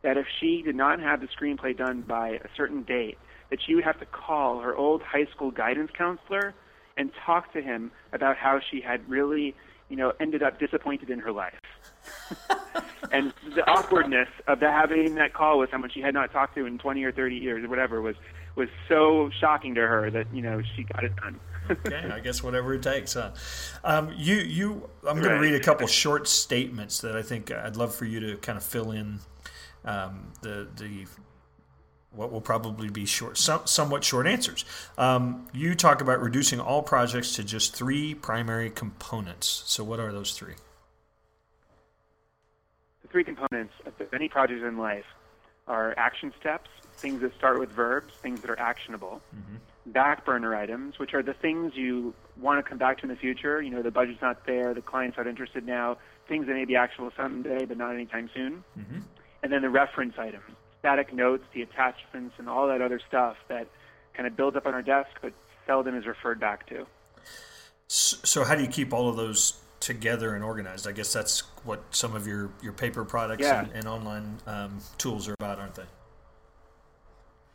that 0.03 0.17
if 0.17 0.27
she 0.41 0.63
did 0.63 0.75
not 0.75 1.01
have 1.01 1.21
the 1.21 1.29
screenplay 1.29 1.77
done 1.77 2.03
by 2.03 2.31
a 2.31 2.49
certain 2.57 2.83
date, 2.83 3.19
that 3.51 3.61
she 3.61 3.75
would 3.75 3.85
have 3.85 3.99
to 4.01 4.07
call 4.07 4.61
her 4.61 4.75
old 4.75 5.03
high 5.03 5.27
school 5.27 5.51
guidance 5.51 5.91
counselor 5.97 6.55
and 6.97 7.11
talked 7.25 7.53
to 7.55 7.63
him 7.63 7.91
about 8.13 8.37
how 8.37 8.61
she 8.71 8.81
had 8.81 9.09
really, 9.09 9.55
you 9.89 9.97
know, 9.97 10.13
ended 10.21 10.43
up 10.43 10.59
disappointed 10.59 11.11
in 11.11 11.19
her 11.19 11.33
life. 11.33 11.55
and 13.13 13.33
the 13.55 13.69
awkwardness 13.69 14.29
of 14.47 14.61
the, 14.61 14.71
having 14.71 15.15
that 15.17 15.35
call 15.35 15.59
with 15.59 15.71
someone 15.71 15.91
she 15.91 16.01
had 16.01 16.15
not 16.15 16.33
talked 16.33 16.55
to 16.55 16.67
in 16.67 16.79
20 16.79 17.05
or 17.05 17.13
30 17.13 17.37
years 17.37 17.65
or 17.65 17.69
whatever 17.69 18.01
was 18.01 18.17
was 18.55 18.69
so 18.87 19.31
shocking 19.41 19.75
to 19.75 19.81
her 19.81 20.11
that 20.11 20.27
you 20.33 20.43
know 20.43 20.61
she 20.77 20.85
got 20.85 21.05
it 21.05 21.17
done. 21.17 21.41
okay, 21.71 22.11
I 22.13 22.21
guess 22.21 22.43
whatever 22.43 22.75
it 22.75 22.83
takes. 22.83 23.15
Huh? 23.15 23.31
Um, 23.85 24.13
you, 24.17 24.37
you, 24.37 24.91
I'm 25.09 25.21
going 25.21 25.35
to 25.35 25.41
read 25.41 25.55
a 25.55 25.61
couple 25.61 25.87
short 25.87 26.27
statements 26.29 27.01
that 27.01 27.17
I 27.17 27.23
think 27.23 27.51
I'd 27.51 27.77
love 27.77 27.95
for 27.95 28.05
you 28.05 28.21
to 28.21 28.37
kind 28.39 28.59
of 28.59 28.65
fill 28.65 28.91
in 28.91 29.21
um, 29.85 30.33
the 30.43 30.69
the 30.77 31.07
what 32.15 32.31
will 32.31 32.41
probably 32.41 32.89
be 32.89 33.07
short, 33.07 33.39
some, 33.39 33.63
somewhat 33.65 34.05
short 34.05 34.27
answers. 34.27 34.65
Um, 34.99 35.49
you 35.53 35.75
talk 35.75 36.01
about 36.01 36.21
reducing 36.21 36.61
all 36.61 36.83
projects 36.83 37.35
to 37.37 37.45
just 37.45 37.75
three 37.75 38.15
primary 38.15 38.71
components. 38.71 39.63
So, 39.67 39.83
what 39.83 39.99
are 39.99 40.13
those 40.13 40.33
three? 40.33 40.55
The 43.03 43.09
three 43.09 43.25
components 43.25 43.75
of 43.87 43.95
any 44.13 44.29
project 44.29 44.63
in 44.63 44.79
life 44.79 45.07
are 45.67 45.95
action 45.97 46.33
steps, 46.39 46.69
things 46.97 47.21
that 47.23 47.35
start 47.37 47.59
with 47.59 47.71
verbs, 47.71 48.13
things 48.15 48.41
that 48.43 48.51
are 48.51 48.59
actionable. 48.59 49.21
Mm-hmm. 49.35 49.57
Back 49.87 50.25
burner 50.25 50.55
items, 50.55 50.99
which 50.99 51.13
are 51.13 51.23
the 51.23 51.35
things 51.35 51.73
you 51.75 52.15
want 52.41 52.65
to 52.65 52.69
come 52.69 52.79
back 52.79 52.99
to 52.99 53.05
in 53.05 53.09
the 53.09 53.17
future. 53.17 53.61
You 53.61 53.71
know, 53.71 53.83
the 53.83 53.91
budget's 53.91 54.23
not 54.23 54.47
there, 54.47 54.75
the 54.75 54.81
client's 54.81 55.17
not 55.17 55.27
interested 55.27 55.67
now, 55.67 55.99
things 56.29 56.47
that 56.47 56.55
may 56.55 56.65
be 56.65 56.77
actionable 56.77 57.13
someday, 57.17 57.65
but 57.65 57.77
not 57.77 57.93
anytime 57.93 58.31
soon. 58.33 58.63
Mm-hmm. 58.79 59.01
And 59.43 59.53
then 59.53 59.63
the 59.63 59.71
reference 59.71 60.15
items, 60.19 60.45
static 60.83 61.15
notes, 61.15 61.45
the 61.55 61.63
attachments, 61.63 62.35
and 62.39 62.49
all 62.49 62.67
that 62.67 62.83
other 62.83 63.01
stuff 63.09 63.37
that 63.47 63.69
kind 64.15 64.27
of 64.27 64.37
builds 64.37 64.57
up 64.57 64.67
on 64.67 64.75
our 64.75 64.83
desk, 64.83 65.11
but 65.23 65.33
seldom 65.65 65.97
is 65.97 66.07
referred 66.07 66.41
back 66.41 66.67
to. 66.67 66.85
So, 67.87 68.43
how 68.43 68.57
do 68.57 68.63
you 68.63 68.69
keep 68.69 68.93
all 68.93 69.09
of 69.09 69.17
those 69.17 69.61
together 69.79 70.35
and 70.35 70.43
organized? 70.43 70.89
I 70.89 70.93
guess 70.93 71.13
that's 71.13 71.41
what 71.65 71.83
some 71.91 72.17
of 72.17 72.27
your, 72.27 72.51
your 72.63 72.73
paper 72.73 73.05
products 73.05 73.43
yeah. 73.43 73.61
and, 73.61 73.73
and, 73.73 73.87
online 73.87 74.39
um, 74.47 74.79
tools 74.99 75.29
are 75.29 75.35
about, 75.35 75.61
aren't 75.61 75.77
they? 75.77 75.85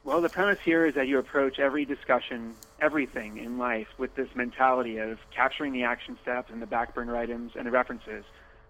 Well, 0.05 0.21
the 0.21 0.29
premise 0.29 0.59
here 0.63 0.85
is 0.85 0.95
that 0.95 1.07
you 1.07 1.19
approach 1.19 1.59
every 1.59 1.83
discussion, 1.83 2.53
everything 2.79 3.39
in 3.39 3.57
life, 3.57 3.87
with 3.97 4.15
this 4.15 4.29
mentality 4.35 4.99
of 4.99 5.19
capturing 5.35 5.73
the 5.73 5.83
action 5.83 6.17
steps 6.21 6.49
and 6.49 6.61
the 6.61 6.67
back 6.67 6.95
burner 6.95 7.17
items 7.17 7.53
and 7.57 7.65
the 7.65 7.71
references. 7.71 8.23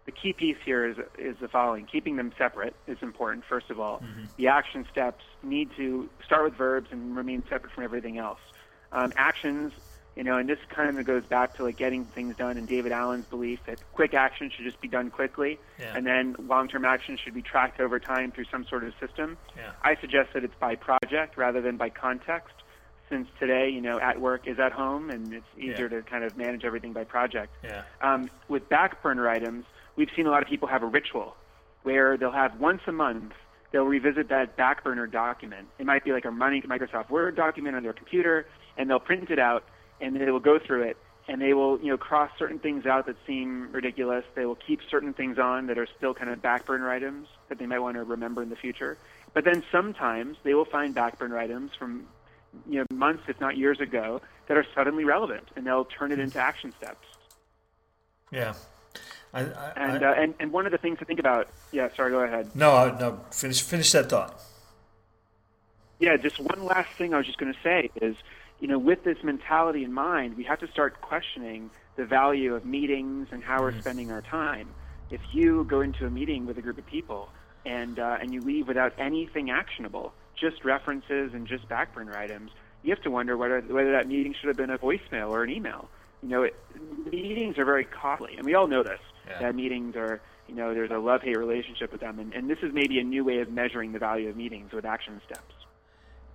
The 0.07 0.11
key 0.13 0.33
piece 0.33 0.57
here 0.65 0.87
is, 0.87 0.97
is 1.19 1.35
the 1.39 1.47
following 1.47 1.85
keeping 1.85 2.15
them 2.15 2.31
separate 2.37 2.75
is 2.87 2.97
important, 3.01 3.43
first 3.47 3.69
of 3.69 3.79
all. 3.79 3.99
Mm-hmm. 3.99 4.23
The 4.37 4.47
action 4.47 4.87
steps 4.91 5.23
need 5.43 5.69
to 5.77 6.09
start 6.25 6.45
with 6.45 6.55
verbs 6.55 6.87
and 6.91 7.15
remain 7.15 7.43
separate 7.49 7.73
from 7.73 7.83
everything 7.83 8.17
else. 8.17 8.39
Um, 8.91 9.13
actions 9.15 9.73
you 10.17 10.23
know, 10.23 10.37
and 10.37 10.49
this 10.49 10.57
kind 10.69 10.97
of 10.97 11.05
goes 11.05 11.23
back 11.25 11.55
to 11.57 11.63
like 11.63 11.77
getting 11.77 12.03
things 12.03 12.35
done 12.35 12.57
and 12.57 12.67
David 12.67 12.91
Allen's 12.91 13.27
belief 13.27 13.59
that 13.67 13.79
quick 13.93 14.15
action 14.15 14.49
should 14.49 14.65
just 14.65 14.81
be 14.81 14.87
done 14.87 15.11
quickly, 15.11 15.59
yeah. 15.79 15.95
and 15.95 16.07
then 16.07 16.35
long-term 16.47 16.85
action 16.85 17.19
should 17.23 17.35
be 17.35 17.43
tracked 17.43 17.79
over 17.79 17.99
time 17.99 18.31
through 18.31 18.45
some 18.45 18.65
sort 18.65 18.83
of 18.83 18.93
system. 18.99 19.37
Yeah. 19.55 19.71
I 19.83 19.95
suggest 20.01 20.33
that 20.33 20.43
it's 20.43 20.55
by 20.59 20.73
project 20.73 21.37
rather 21.37 21.61
than 21.61 21.77
by 21.77 21.89
context, 21.89 22.55
since 23.09 23.27
today, 23.39 23.69
you 23.69 23.79
know, 23.79 23.99
at 23.99 24.19
work 24.19 24.47
is 24.47 24.57
at 24.57 24.71
home, 24.71 25.11
and 25.11 25.35
it's 25.35 25.45
easier 25.55 25.87
yeah. 25.87 25.97
to 25.97 26.01
kind 26.01 26.23
of 26.23 26.35
manage 26.35 26.65
everything 26.65 26.93
by 26.93 27.03
project. 27.03 27.53
Um, 28.01 28.31
with 28.47 28.67
back 28.69 29.03
burner 29.03 29.29
items, 29.29 29.65
we've 29.97 30.09
seen 30.15 30.25
a 30.25 30.31
lot 30.31 30.41
of 30.41 30.47
people 30.47 30.69
have 30.69 30.83
a 30.83 30.87
ritual 30.87 31.35
where 31.83 32.17
they'll 32.17 32.31
have 32.31 32.59
once 32.59 32.81
a 32.87 32.91
month 32.91 33.33
they'll 33.71 33.83
revisit 33.83 34.29
that 34.29 34.55
back 34.55 34.83
burner 34.83 35.07
document. 35.07 35.67
It 35.77 35.85
might 35.85 36.05
be 36.05 36.13
like 36.13 36.23
a 36.23 36.29
Microsoft 36.29 37.09
Word 37.09 37.35
document 37.35 37.75
on 37.75 37.83
their 37.83 37.91
computer, 37.91 38.47
and 38.77 38.89
they'll 38.89 38.99
print 38.99 39.29
it 39.29 39.39
out 39.39 39.65
and 39.99 40.15
they 40.15 40.31
will 40.31 40.39
go 40.39 40.57
through 40.59 40.83
it 40.83 40.97
and 41.27 41.41
they 41.41 41.53
will 41.53 41.79
you 41.79 41.87
know 41.87 41.97
cross 41.97 42.31
certain 42.37 42.59
things 42.59 42.85
out 42.85 43.05
that 43.07 43.15
seem 43.25 43.69
ridiculous. 43.71 44.23
They 44.35 44.45
will 44.45 44.55
keep 44.55 44.79
certain 44.89 45.13
things 45.13 45.37
on 45.37 45.67
that 45.67 45.77
are 45.77 45.87
still 45.97 46.13
kind 46.13 46.29
of 46.29 46.41
back 46.41 46.65
burner 46.65 46.89
items 46.89 47.27
that 47.49 47.59
they 47.59 47.65
might 47.65 47.79
want 47.79 47.95
to 47.97 48.03
remember 48.03 48.41
in 48.41 48.49
the 48.49 48.55
future. 48.55 48.97
But 49.33 49.43
then 49.43 49.63
sometimes 49.71 50.37
they 50.43 50.53
will 50.53 50.65
find 50.65 50.95
back 50.95 51.19
burner 51.19 51.37
items 51.37 51.71
from 51.77 52.07
you 52.67 52.79
know 52.79 52.85
months, 52.95 53.23
if 53.27 53.39
not 53.41 53.57
years 53.57 53.79
ago, 53.79 54.21
that 54.47 54.57
are 54.57 54.65
suddenly 54.73 55.03
relevant, 55.03 55.49
and 55.55 55.67
they'll 55.67 55.85
turn 55.85 56.11
it 56.11 56.19
into 56.19 56.39
action 56.39 56.73
steps. 56.77 57.05
Yeah. 58.31 58.53
I, 59.37 59.41
I, 59.41 59.73
and, 59.75 60.05
I, 60.05 60.09
uh, 60.09 60.13
and 60.13 60.33
and 60.39 60.51
one 60.51 60.65
of 60.65 60.71
the 60.71 60.77
things 60.77 60.99
to 60.99 61.05
think 61.05 61.19
about. 61.19 61.47
Yeah, 61.71 61.89
sorry. 61.95 62.11
Go 62.11 62.19
ahead. 62.19 62.55
No, 62.55 62.95
no. 62.99 63.19
Finish 63.31 63.61
finish 63.61 63.91
that 63.91 64.09
thought. 64.09 64.41
Yeah, 65.99 66.17
just 66.17 66.39
one 66.39 66.63
last 66.63 66.91
thing 66.97 67.13
I 67.13 67.17
was 67.17 67.25
just 67.25 67.39
going 67.39 67.53
to 67.53 67.59
say 67.63 67.89
is 68.01 68.15
you 68.59 68.67
know, 68.67 68.79
with 68.79 69.03
this 69.03 69.17
mentality 69.23 69.83
in 69.83 69.93
mind, 69.93 70.35
we 70.35 70.43
have 70.43 70.59
to 70.59 70.67
start 70.67 70.99
questioning 71.01 71.69
the 71.95 72.05
value 72.05 72.55
of 72.55 72.65
meetings 72.65 73.27
and 73.31 73.43
how 73.43 73.61
we're 73.61 73.71
mm-hmm. 73.71 73.81
spending 73.81 74.11
our 74.11 74.21
time. 74.21 74.69
If 75.09 75.21
you 75.31 75.63
go 75.65 75.81
into 75.81 76.05
a 76.05 76.09
meeting 76.09 76.45
with 76.45 76.57
a 76.57 76.61
group 76.61 76.77
of 76.77 76.85
people 76.85 77.29
and 77.65 77.99
uh, 77.99 78.17
and 78.19 78.33
you 78.33 78.41
leave 78.41 78.67
without 78.67 78.93
anything 78.97 79.49
actionable, 79.49 80.13
just 80.35 80.65
references 80.65 81.33
and 81.33 81.47
just 81.47 81.67
backburner 81.69 82.15
items, 82.15 82.51
you 82.83 82.93
have 82.93 83.03
to 83.03 83.11
wonder 83.11 83.37
whether 83.37 83.61
whether 83.61 83.91
that 83.91 84.07
meeting 84.07 84.33
should 84.39 84.47
have 84.47 84.57
been 84.57 84.69
a 84.69 84.77
voicemail 84.77 85.29
or 85.29 85.43
an 85.43 85.49
email. 85.49 85.89
You 86.23 86.29
know, 86.29 86.43
it, 86.43 86.55
meetings 87.11 87.57
are 87.57 87.65
very 87.65 87.85
costly, 87.85 88.35
and 88.37 88.45
we 88.45 88.55
all 88.55 88.67
know 88.67 88.83
this. 88.83 88.99
Yeah. 89.27 89.39
That 89.39 89.55
meetings 89.55 89.95
are, 89.95 90.21
you 90.47 90.55
know, 90.55 90.73
there's 90.73 90.91
a 90.91 90.97
love-hate 90.97 91.37
relationship 91.37 91.91
with 91.91 92.01
them, 92.01 92.19
and, 92.19 92.33
and 92.33 92.49
this 92.49 92.59
is 92.61 92.73
maybe 92.73 92.99
a 92.99 93.03
new 93.03 93.23
way 93.23 93.39
of 93.39 93.49
measuring 93.49 93.91
the 93.91 93.99
value 93.99 94.29
of 94.29 94.35
meetings 94.35 94.71
with 94.71 94.85
action 94.85 95.21
steps. 95.25 95.53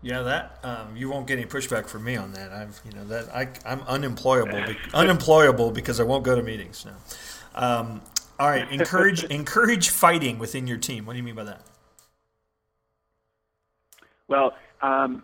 Yeah, 0.02 0.22
that 0.22 0.58
um, 0.64 0.96
you 0.96 1.08
won't 1.08 1.28
get 1.28 1.38
any 1.38 1.46
pushback 1.46 1.86
from 1.86 2.02
me 2.02 2.16
on 2.16 2.32
that. 2.32 2.50
I've 2.50 2.80
you 2.84 2.90
know 2.90 3.04
that 3.04 3.34
I 3.34 3.48
I'm 3.64 3.82
unemployable 3.82 4.66
be, 4.66 4.76
unemployable 4.94 5.70
because 5.70 6.00
I 6.00 6.02
won't 6.02 6.24
go 6.24 6.34
to 6.34 6.42
meetings 6.42 6.84
now. 6.84 6.96
Um, 7.54 8.00
all 8.40 8.48
right, 8.48 8.70
encourage 8.72 9.22
encourage 9.30 9.90
fighting 9.90 10.40
within 10.40 10.66
your 10.66 10.78
team. 10.78 11.06
What 11.06 11.12
do 11.12 11.18
you 11.18 11.22
mean 11.22 11.36
by 11.36 11.44
that? 11.44 11.62
Well, 14.26 14.54
um, 14.80 15.22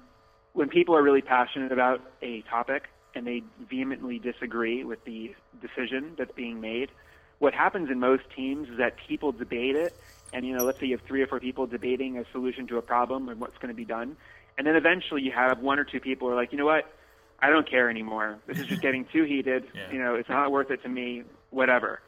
when 0.52 0.68
people 0.68 0.94
are 0.96 1.02
really 1.02 1.22
passionate 1.22 1.72
about 1.72 2.00
a 2.22 2.42
topic 2.42 2.84
and 3.16 3.26
they 3.26 3.42
vehemently 3.68 4.20
disagree 4.20 4.84
with 4.84 5.04
the 5.04 5.34
decision 5.60 6.12
that's 6.16 6.32
being 6.32 6.60
made, 6.60 6.90
what 7.38 7.54
happens 7.54 7.90
in 7.90 8.00
most 8.00 8.24
teams 8.34 8.68
is 8.68 8.78
that 8.78 8.96
people 9.08 9.32
debate 9.32 9.76
it, 9.76 9.94
and 10.32 10.46
you 10.46 10.56
know, 10.56 10.64
let's 10.64 10.80
say 10.80 10.86
you 10.86 10.96
have 10.96 11.06
three 11.06 11.22
or 11.22 11.26
four 11.26 11.40
people 11.40 11.66
debating 11.66 12.18
a 12.18 12.24
solution 12.32 12.66
to 12.68 12.78
a 12.78 12.82
problem 12.82 13.28
and 13.28 13.40
what's 13.40 13.56
going 13.58 13.68
to 13.68 13.76
be 13.76 13.84
done 13.84 14.16
and 14.58 14.66
then 14.66 14.74
eventually 14.74 15.22
you 15.22 15.30
have 15.30 15.60
one 15.60 15.78
or 15.78 15.84
two 15.84 16.00
people 16.00 16.26
who 16.26 16.34
are 16.34 16.36
like, 16.36 16.50
you 16.50 16.58
know 16.58 16.66
what? 16.66 16.92
I 17.40 17.48
don't 17.50 17.70
care 17.70 17.88
anymore. 17.88 18.38
This 18.48 18.58
is 18.58 18.66
just 18.66 18.82
getting 18.82 19.06
too 19.12 19.22
heated. 19.22 19.64
Yeah. 19.74 19.92
You 19.92 19.98
know, 20.00 20.14
it's 20.16 20.28
not 20.28 20.50
worth 20.50 20.72
it 20.72 20.82
to 20.82 20.88
me, 20.88 21.22
whatever. 21.50 22.00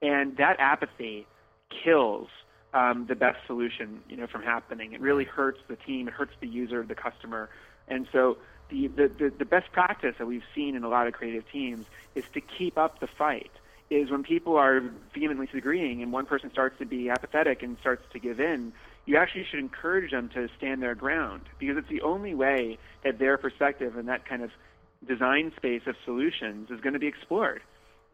And 0.00 0.36
that 0.36 0.60
apathy 0.60 1.26
kills 1.84 2.28
um, 2.72 3.06
the 3.06 3.16
best 3.16 3.38
solution, 3.48 4.00
you 4.08 4.16
know, 4.16 4.28
from 4.28 4.44
happening. 4.44 4.92
It 4.92 5.00
really 5.00 5.24
hurts 5.24 5.58
the 5.66 5.74
team. 5.74 6.06
It 6.06 6.14
hurts 6.14 6.32
the 6.40 6.46
user, 6.46 6.84
the 6.84 6.94
customer. 6.94 7.50
And 7.88 8.06
so 8.12 8.38
the, 8.68 8.86
the, 8.86 9.08
the, 9.08 9.32
the 9.36 9.44
best 9.44 9.72
practice 9.72 10.14
that 10.18 10.26
we've 10.26 10.44
seen 10.54 10.76
in 10.76 10.84
a 10.84 10.88
lot 10.88 11.08
of 11.08 11.14
creative 11.14 11.50
teams 11.50 11.86
is 12.14 12.24
to 12.34 12.40
keep 12.40 12.78
up 12.78 13.00
the 13.00 13.08
fight 13.08 13.50
is 13.90 14.10
when 14.10 14.22
people 14.22 14.56
are 14.56 14.82
vehemently 15.14 15.46
disagreeing 15.46 16.02
and 16.02 16.12
one 16.12 16.26
person 16.26 16.50
starts 16.50 16.78
to 16.78 16.86
be 16.86 17.08
apathetic 17.08 17.62
and 17.62 17.76
starts 17.80 18.02
to 18.12 18.18
give 18.18 18.38
in, 18.38 18.72
you 19.06 19.16
actually 19.16 19.44
should 19.44 19.58
encourage 19.58 20.10
them 20.10 20.28
to 20.34 20.48
stand 20.58 20.82
their 20.82 20.94
ground 20.94 21.42
because 21.58 21.76
it's 21.78 21.88
the 21.88 22.02
only 22.02 22.34
way 22.34 22.78
that 23.02 23.18
their 23.18 23.38
perspective 23.38 23.96
and 23.96 24.08
that 24.08 24.26
kind 24.26 24.42
of 24.42 24.50
design 25.06 25.52
space 25.56 25.82
of 25.86 25.94
solutions 26.04 26.70
is 26.70 26.80
going 26.80 26.92
to 26.92 26.98
be 26.98 27.06
explored. 27.06 27.62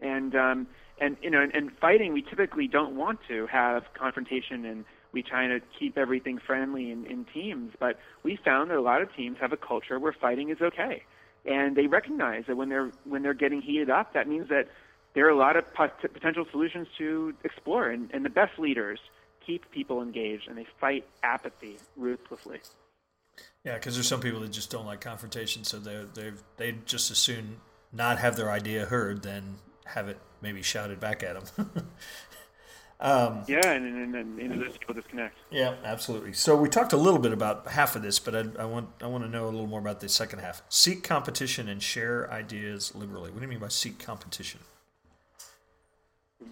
And 0.01 0.35
um, 0.35 0.67
and 1.01 1.17
you 1.23 1.31
know, 1.31 1.41
and, 1.41 1.55
and 1.55 1.73
fighting, 1.79 2.13
we 2.13 2.23
typically 2.23 2.69
don't 2.69 2.97
want 2.97 3.21
to 3.29 3.47
have 3.47 3.85
confrontation, 3.95 4.65
and 4.65 4.85
we 5.13 5.23
try 5.23 5.47
to 5.49 5.61
keep 5.79 5.99
everything 5.99 6.39
friendly 6.39 6.91
in, 6.91 7.07
in 7.07 7.25
teams. 7.25 7.73
But 7.79 7.99
we 8.23 8.37
found 8.37 8.71
that 8.71 8.77
a 8.77 8.83
lot 8.83 9.03
of 9.03 9.15
teams 9.15 9.39
have 9.41 9.53
a 9.53 9.57
culture 9.57 9.99
where 9.99 10.13
fighting 10.13 10.51
is 10.51 10.61
okay, 10.61 11.03
and 11.45 11.77
they 11.77 11.87
recognize 11.87 12.45
that 12.47 12.57
when 12.57 12.69
they're 12.69 12.93
when 13.05 13.23
they're 13.23 13.35
getting 13.35 13.63
heated 13.63 13.91
up, 13.91 14.13
that 14.15 14.29
means 14.29 14.49
that 14.51 14.69
there 15.15 15.27
are 15.27 15.31
a 15.31 15.37
lot 15.37 15.57
of 15.57 15.73
pot- 15.75 16.01
potential 16.13 16.45
solutions 16.51 16.89
to 16.99 17.35
explore. 17.45 17.89
And, 17.89 18.11
and 18.13 18.25
the 18.25 18.31
best 18.31 18.59
leaders 18.59 18.99
keep 19.45 19.71
people 19.71 20.03
engaged 20.03 20.49
and 20.49 20.59
they 20.59 20.67
fight 20.81 21.07
apathy 21.23 21.77
ruthlessly. 21.97 22.61
Yeah, 23.65 23.75
because 23.75 23.95
there's 23.95 24.09
some 24.09 24.21
people 24.21 24.41
that 24.41 24.53
just 24.53 24.71
don't 24.71 24.87
like 24.87 25.01
confrontation, 25.01 25.65
so 25.65 25.79
they 25.79 26.05
they 26.15 26.33
they 26.57 26.79
just 26.85 27.11
as 27.11 27.19
soon 27.19 27.57
not 27.93 28.19
have 28.19 28.37
their 28.37 28.51
idea 28.51 28.85
heard 28.85 29.23
than 29.23 29.57
have 29.87 30.09
it 30.09 30.19
maybe 30.41 30.63
shouted 30.63 31.01
back 31.01 31.23
at 31.23 31.43
them. 31.45 31.71
um, 33.01 33.43
yeah, 33.49 33.73
and, 33.73 33.87
and, 33.87 34.15
and, 34.15 34.39
and 34.39 34.63
those 34.63 34.77
people 34.77 34.95
disconnect. 34.95 35.37
Yeah, 35.51 35.75
absolutely. 35.83 36.33
So 36.35 36.57
we 36.57 36.69
talked 36.69 36.93
a 36.93 36.97
little 36.97 37.19
bit 37.19 37.33
about 37.33 37.69
half 37.69 37.97
of 37.97 38.03
this, 38.03 38.19
but 38.19 38.37
I, 38.37 38.45
I, 38.63 38.67
want 38.67 38.91
I 39.03 39.07
want 39.07 39.25
to 39.25 39.31
know 39.31 39.45
a 39.45 39.51
little 39.51 39.67
more 39.67 39.81
about 39.81 40.01
the 40.01 40.09
second 40.09 40.41
half. 40.41 40.63
Seek 40.69 41.03
competition 41.03 41.69
and 41.69 41.83
share 41.83 42.31
ideas 42.31 42.95
liberally. 42.95 43.31
What 43.31 43.41
do 43.41 43.47
you 43.47 43.51
mean 43.51 43.61
by 43.61 43.69
seek 43.69 43.99
competition? 43.99 44.61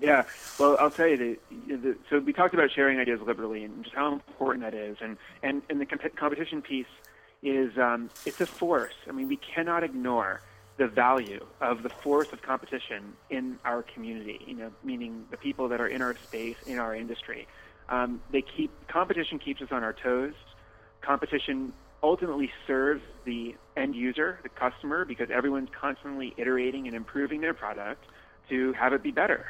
Yeah, 0.00 0.22
well, 0.58 0.76
I'll 0.80 0.90
tell 0.90 1.08
you 1.08 1.36
that. 1.68 1.96
So 2.10 2.18
we 2.18 2.32
talked 2.32 2.54
about 2.54 2.70
sharing 2.74 2.98
ideas 2.98 3.20
liberally 3.26 3.64
and 3.64 3.82
just 3.82 3.94
how 3.94 4.12
important 4.12 4.64
that 4.64 4.74
is, 4.74 4.96
and 5.00 5.16
and, 5.42 5.62
and 5.68 5.80
the 5.80 5.86
comp- 5.86 6.16
competition 6.16 6.62
piece 6.62 6.86
is 7.42 7.72
um, 7.78 8.10
it's 8.24 8.40
a 8.40 8.46
force. 8.58 8.94
I 9.08 9.12
mean, 9.12 9.28
we 9.28 9.38
cannot 9.54 9.82
ignore 9.84 10.42
the 10.78 10.86
value 10.88 11.44
of 11.60 11.82
the 11.82 11.90
force 12.02 12.28
of 12.32 12.42
competition 12.42 13.12
in 13.30 13.58
our 13.64 13.82
community. 13.82 14.40
You 14.46 14.56
know, 14.56 14.70
meaning 14.84 15.24
the 15.30 15.36
people 15.36 15.68
that 15.68 15.80
are 15.80 15.88
in 15.88 16.02
our 16.02 16.14
space, 16.28 16.56
in 16.66 16.78
our 16.78 16.94
industry. 16.94 17.46
Um, 17.88 18.22
they 18.32 18.42
keep 18.42 18.70
competition 18.88 19.38
keeps 19.38 19.60
us 19.60 19.68
on 19.70 19.82
our 19.82 19.92
toes. 19.92 20.34
Competition 21.04 21.72
ultimately 22.02 22.50
serves 22.66 23.02
the 23.24 23.54
end 23.76 23.94
user, 23.94 24.38
the 24.42 24.48
customer, 24.48 25.04
because 25.04 25.28
everyone's 25.32 25.68
constantly 25.78 26.34
iterating 26.36 26.86
and 26.86 26.96
improving 26.96 27.40
their 27.40 27.54
product 27.54 28.04
to 28.48 28.72
have 28.72 28.92
it 28.92 29.02
be 29.02 29.10
better. 29.10 29.46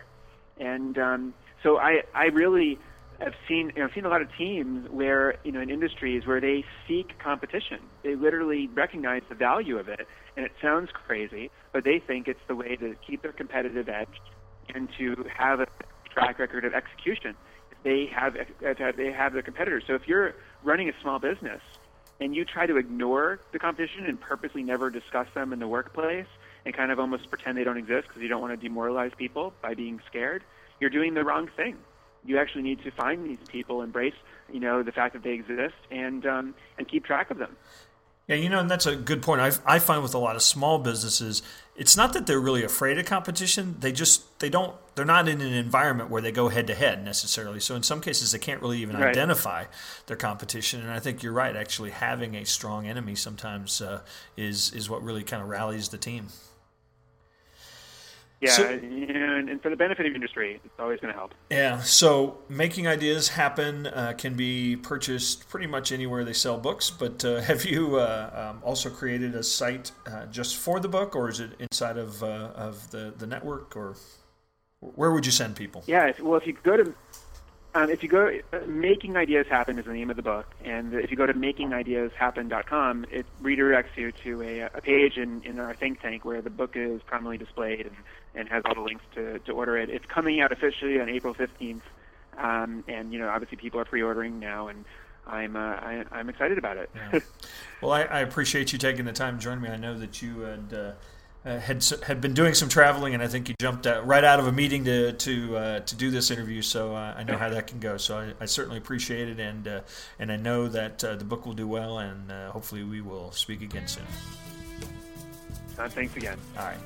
And 0.58 0.98
um, 0.98 1.34
so 1.62 1.78
I, 1.78 2.02
I 2.14 2.26
really 2.26 2.78
have 3.20 3.34
seen 3.48 3.72
you 3.74 3.82
know, 3.82 3.84
I've 3.88 3.94
seen 3.94 4.04
a 4.04 4.08
lot 4.08 4.22
of 4.22 4.28
teams 4.36 4.88
where 4.90 5.36
you 5.44 5.52
know 5.52 5.60
in 5.60 5.70
industries 5.70 6.26
where 6.26 6.40
they 6.40 6.64
seek 6.88 7.18
competition. 7.18 7.78
They 8.02 8.14
literally 8.14 8.68
recognize 8.68 9.22
the 9.28 9.34
value 9.34 9.78
of 9.78 9.88
it, 9.88 10.06
and 10.36 10.44
it 10.44 10.52
sounds 10.60 10.90
crazy, 10.92 11.50
but 11.72 11.84
they 11.84 12.00
think 12.04 12.28
it's 12.28 12.40
the 12.48 12.56
way 12.56 12.76
to 12.76 12.94
keep 13.06 13.22
their 13.22 13.32
competitive 13.32 13.88
edge 13.88 14.20
and 14.74 14.88
to 14.98 15.24
have 15.36 15.60
a 15.60 15.66
track 16.10 16.38
record 16.38 16.64
of 16.64 16.74
execution. 16.74 17.34
They 17.84 18.06
have 18.14 18.36
they 18.96 19.12
have 19.12 19.32
their 19.32 19.42
competitors. 19.42 19.84
So 19.86 19.94
if 19.94 20.06
you're 20.06 20.34
running 20.62 20.88
a 20.88 20.92
small 21.00 21.18
business 21.18 21.60
and 22.20 22.34
you 22.34 22.44
try 22.44 22.66
to 22.66 22.76
ignore 22.76 23.40
the 23.52 23.58
competition 23.58 24.06
and 24.06 24.20
purposely 24.20 24.62
never 24.62 24.90
discuss 24.90 25.26
them 25.34 25.52
in 25.52 25.58
the 25.58 25.66
workplace 25.68 26.26
and 26.64 26.74
kind 26.74 26.90
of 26.90 26.98
almost 26.98 27.28
pretend 27.30 27.58
they 27.58 27.64
don't 27.64 27.76
exist 27.76 28.08
because 28.08 28.22
you 28.22 28.28
don't 28.28 28.40
want 28.40 28.58
to 28.58 28.68
demoralize 28.68 29.12
people 29.16 29.52
by 29.62 29.74
being 29.74 30.00
scared, 30.08 30.44
you're 30.80 30.90
doing 30.90 31.14
the 31.14 31.24
wrong 31.24 31.48
thing. 31.56 31.76
You 32.24 32.38
actually 32.38 32.62
need 32.62 32.82
to 32.84 32.90
find 32.92 33.26
these 33.26 33.38
people, 33.48 33.82
embrace 33.82 34.14
you 34.52 34.60
know 34.60 34.82
the 34.82 34.92
fact 34.92 35.14
that 35.14 35.22
they 35.22 35.32
exist, 35.32 35.74
and 35.90 36.24
um, 36.26 36.54
and 36.78 36.88
keep 36.88 37.04
track 37.04 37.30
of 37.30 37.38
them. 37.38 37.56
Yeah, 38.28 38.36
you 38.36 38.48
know, 38.48 38.60
and 38.60 38.70
that's 38.70 38.86
a 38.86 38.94
good 38.94 39.20
point. 39.20 39.40
I, 39.40 39.50
I 39.66 39.78
find 39.80 40.00
with 40.00 40.14
a 40.14 40.18
lot 40.18 40.36
of 40.36 40.42
small 40.42 40.78
businesses, 40.78 41.42
it's 41.74 41.96
not 41.96 42.12
that 42.12 42.26
they're 42.26 42.40
really 42.40 42.62
afraid 42.62 42.96
of 42.98 43.04
competition. 43.04 43.76
They 43.80 43.90
just 43.90 44.38
they 44.38 44.48
don't 44.48 44.76
they're 44.94 45.04
not 45.04 45.26
in 45.26 45.40
an 45.40 45.52
environment 45.52 46.08
where 46.08 46.22
they 46.22 46.30
go 46.30 46.48
head 46.48 46.68
to 46.68 46.74
head 46.74 47.04
necessarily. 47.04 47.58
So 47.58 47.74
in 47.74 47.82
some 47.82 48.00
cases, 48.00 48.30
they 48.30 48.38
can't 48.38 48.62
really 48.62 48.78
even 48.78 48.96
right. 48.96 49.08
identify 49.08 49.64
their 50.06 50.16
competition. 50.16 50.80
And 50.82 50.90
I 50.90 51.00
think 51.00 51.22
you're 51.22 51.32
right. 51.32 51.56
Actually, 51.56 51.90
having 51.90 52.36
a 52.36 52.44
strong 52.46 52.86
enemy 52.86 53.16
sometimes 53.16 53.80
uh, 53.80 54.02
is 54.36 54.72
is 54.72 54.88
what 54.88 55.02
really 55.02 55.24
kind 55.24 55.42
of 55.42 55.48
rallies 55.48 55.88
the 55.88 55.98
team. 55.98 56.28
Yeah, 58.42 58.50
so, 58.50 58.68
and, 58.68 59.48
and, 59.48 59.62
for 59.62 59.70
the 59.70 59.76
benefit 59.76 60.04
of 60.04 60.16
industry, 60.16 60.60
it's 60.64 60.74
always 60.80 60.98
going 60.98 61.14
to 61.14 61.18
help. 61.18 61.32
Yeah, 61.48 61.80
so 61.80 62.38
making 62.48 62.88
ideas 62.88 63.28
happen 63.28 63.86
uh, 63.86 64.14
can 64.18 64.34
be 64.34 64.74
purchased 64.74 65.48
pretty 65.48 65.68
much 65.68 65.92
anywhere 65.92 66.24
they 66.24 66.32
sell 66.32 66.58
books. 66.58 66.90
But 66.90 67.24
uh, 67.24 67.40
have 67.42 67.64
you 67.64 67.96
uh, 67.96 68.50
um, 68.52 68.62
also 68.64 68.90
created 68.90 69.36
a 69.36 69.44
site 69.44 69.92
uh, 70.08 70.26
just 70.26 70.56
for 70.56 70.80
the 70.80 70.88
book, 70.88 71.14
or 71.14 71.28
is 71.28 71.38
it 71.38 71.52
inside 71.60 71.96
of 71.96 72.20
uh, 72.24 72.50
of 72.56 72.90
the 72.90 73.14
the 73.16 73.28
network, 73.28 73.76
or 73.76 73.94
where 74.80 75.12
would 75.12 75.24
you 75.24 75.30
send 75.30 75.54
people? 75.54 75.84
Yeah, 75.86 76.10
well, 76.20 76.40
if 76.40 76.44
you 76.44 76.56
go 76.64 76.76
to 76.76 76.92
um, 77.74 77.88
if 77.88 78.02
you 78.02 78.08
go, 78.08 78.30
uh, 78.52 78.58
Making 78.66 79.16
Ideas 79.16 79.46
Happen 79.48 79.78
is 79.78 79.86
the 79.86 79.92
name 79.92 80.10
of 80.10 80.16
the 80.16 80.22
book, 80.22 80.46
and 80.62 80.92
if 80.92 81.10
you 81.10 81.16
go 81.16 81.24
to 81.24 81.32
makingideashappen.com, 81.32 83.06
it 83.10 83.24
redirects 83.42 83.96
you 83.96 84.12
to 84.24 84.42
a, 84.42 84.60
a 84.74 84.80
page 84.82 85.16
in, 85.16 85.42
in 85.44 85.58
our 85.58 85.74
think 85.74 86.02
tank 86.02 86.24
where 86.24 86.42
the 86.42 86.50
book 86.50 86.72
is 86.74 87.00
prominently 87.02 87.38
displayed 87.38 87.86
and, 87.86 87.96
and 88.34 88.48
has 88.50 88.62
all 88.66 88.74
the 88.74 88.82
links 88.82 89.04
to, 89.14 89.38
to 89.40 89.52
order 89.52 89.78
it. 89.78 89.88
It's 89.88 90.04
coming 90.04 90.40
out 90.40 90.52
officially 90.52 91.00
on 91.00 91.08
April 91.08 91.34
15th, 91.34 91.80
um, 92.36 92.84
and 92.88 93.12
you 93.12 93.18
know 93.18 93.28
obviously 93.28 93.56
people 93.56 93.80
are 93.80 93.86
pre-ordering 93.86 94.38
now, 94.38 94.68
and 94.68 94.84
I'm 95.26 95.56
uh, 95.56 95.60
I, 95.60 96.04
am 96.12 96.28
excited 96.28 96.58
about 96.58 96.76
it. 96.76 96.90
yeah. 96.94 97.20
Well, 97.80 97.92
I, 97.92 98.02
I, 98.02 98.20
appreciate 98.20 98.72
you 98.72 98.78
taking 98.78 99.06
the 99.06 99.12
time 99.12 99.38
to 99.38 99.42
join 99.42 99.60
me. 99.60 99.68
I 99.68 99.76
know 99.76 99.98
that 99.98 100.22
you 100.22 100.40
had. 100.40 100.72
Uh, 100.72 100.92
uh, 101.44 101.58
had 101.58 101.84
had 102.04 102.20
been 102.20 102.34
doing 102.34 102.54
some 102.54 102.68
traveling, 102.68 103.14
and 103.14 103.22
I 103.22 103.26
think 103.26 103.48
you 103.48 103.54
jumped 103.60 103.86
out, 103.86 104.06
right 104.06 104.22
out 104.22 104.38
of 104.38 104.46
a 104.46 104.52
meeting 104.52 104.84
to 104.84 105.12
to 105.12 105.56
uh, 105.56 105.80
to 105.80 105.96
do 105.96 106.10
this 106.10 106.30
interview. 106.30 106.62
So 106.62 106.94
uh, 106.94 107.14
I 107.16 107.24
know 107.24 107.36
how 107.36 107.48
that 107.48 107.66
can 107.66 107.80
go. 107.80 107.96
So 107.96 108.18
I, 108.18 108.32
I 108.40 108.46
certainly 108.46 108.78
appreciate 108.78 109.28
it, 109.28 109.40
and 109.40 109.66
uh, 109.66 109.80
and 110.18 110.30
I 110.30 110.36
know 110.36 110.68
that 110.68 111.02
uh, 111.02 111.16
the 111.16 111.24
book 111.24 111.44
will 111.44 111.54
do 111.54 111.66
well, 111.66 111.98
and 111.98 112.30
uh, 112.30 112.50
hopefully 112.52 112.84
we 112.84 113.00
will 113.00 113.32
speak 113.32 113.60
again 113.62 113.88
soon. 113.88 114.04
thanks 115.88 116.16
again. 116.16 116.38
All 116.56 116.64
right. 116.64 116.78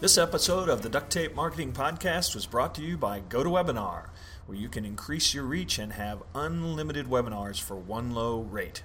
This 0.00 0.18
episode 0.18 0.68
of 0.68 0.82
the 0.82 0.88
Duct 0.88 1.12
Tape 1.12 1.36
Marketing 1.36 1.72
Podcast 1.72 2.34
was 2.34 2.44
brought 2.44 2.74
to 2.74 2.82
you 2.82 2.98
by 2.98 3.20
GoToWebinar, 3.20 4.08
where 4.46 4.58
you 4.58 4.68
can 4.68 4.84
increase 4.84 5.32
your 5.32 5.44
reach 5.44 5.78
and 5.78 5.92
have 5.92 6.24
unlimited 6.34 7.06
webinars 7.06 7.60
for 7.60 7.76
one 7.76 8.12
low 8.12 8.40
rate. 8.40 8.82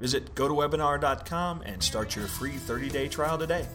Visit 0.00 0.34
gotowebinar.com 0.34 1.62
and 1.66 1.82
start 1.82 2.16
your 2.16 2.26
free 2.26 2.56
30 2.56 2.88
day 2.88 3.06
trial 3.06 3.38
today. 3.38 3.66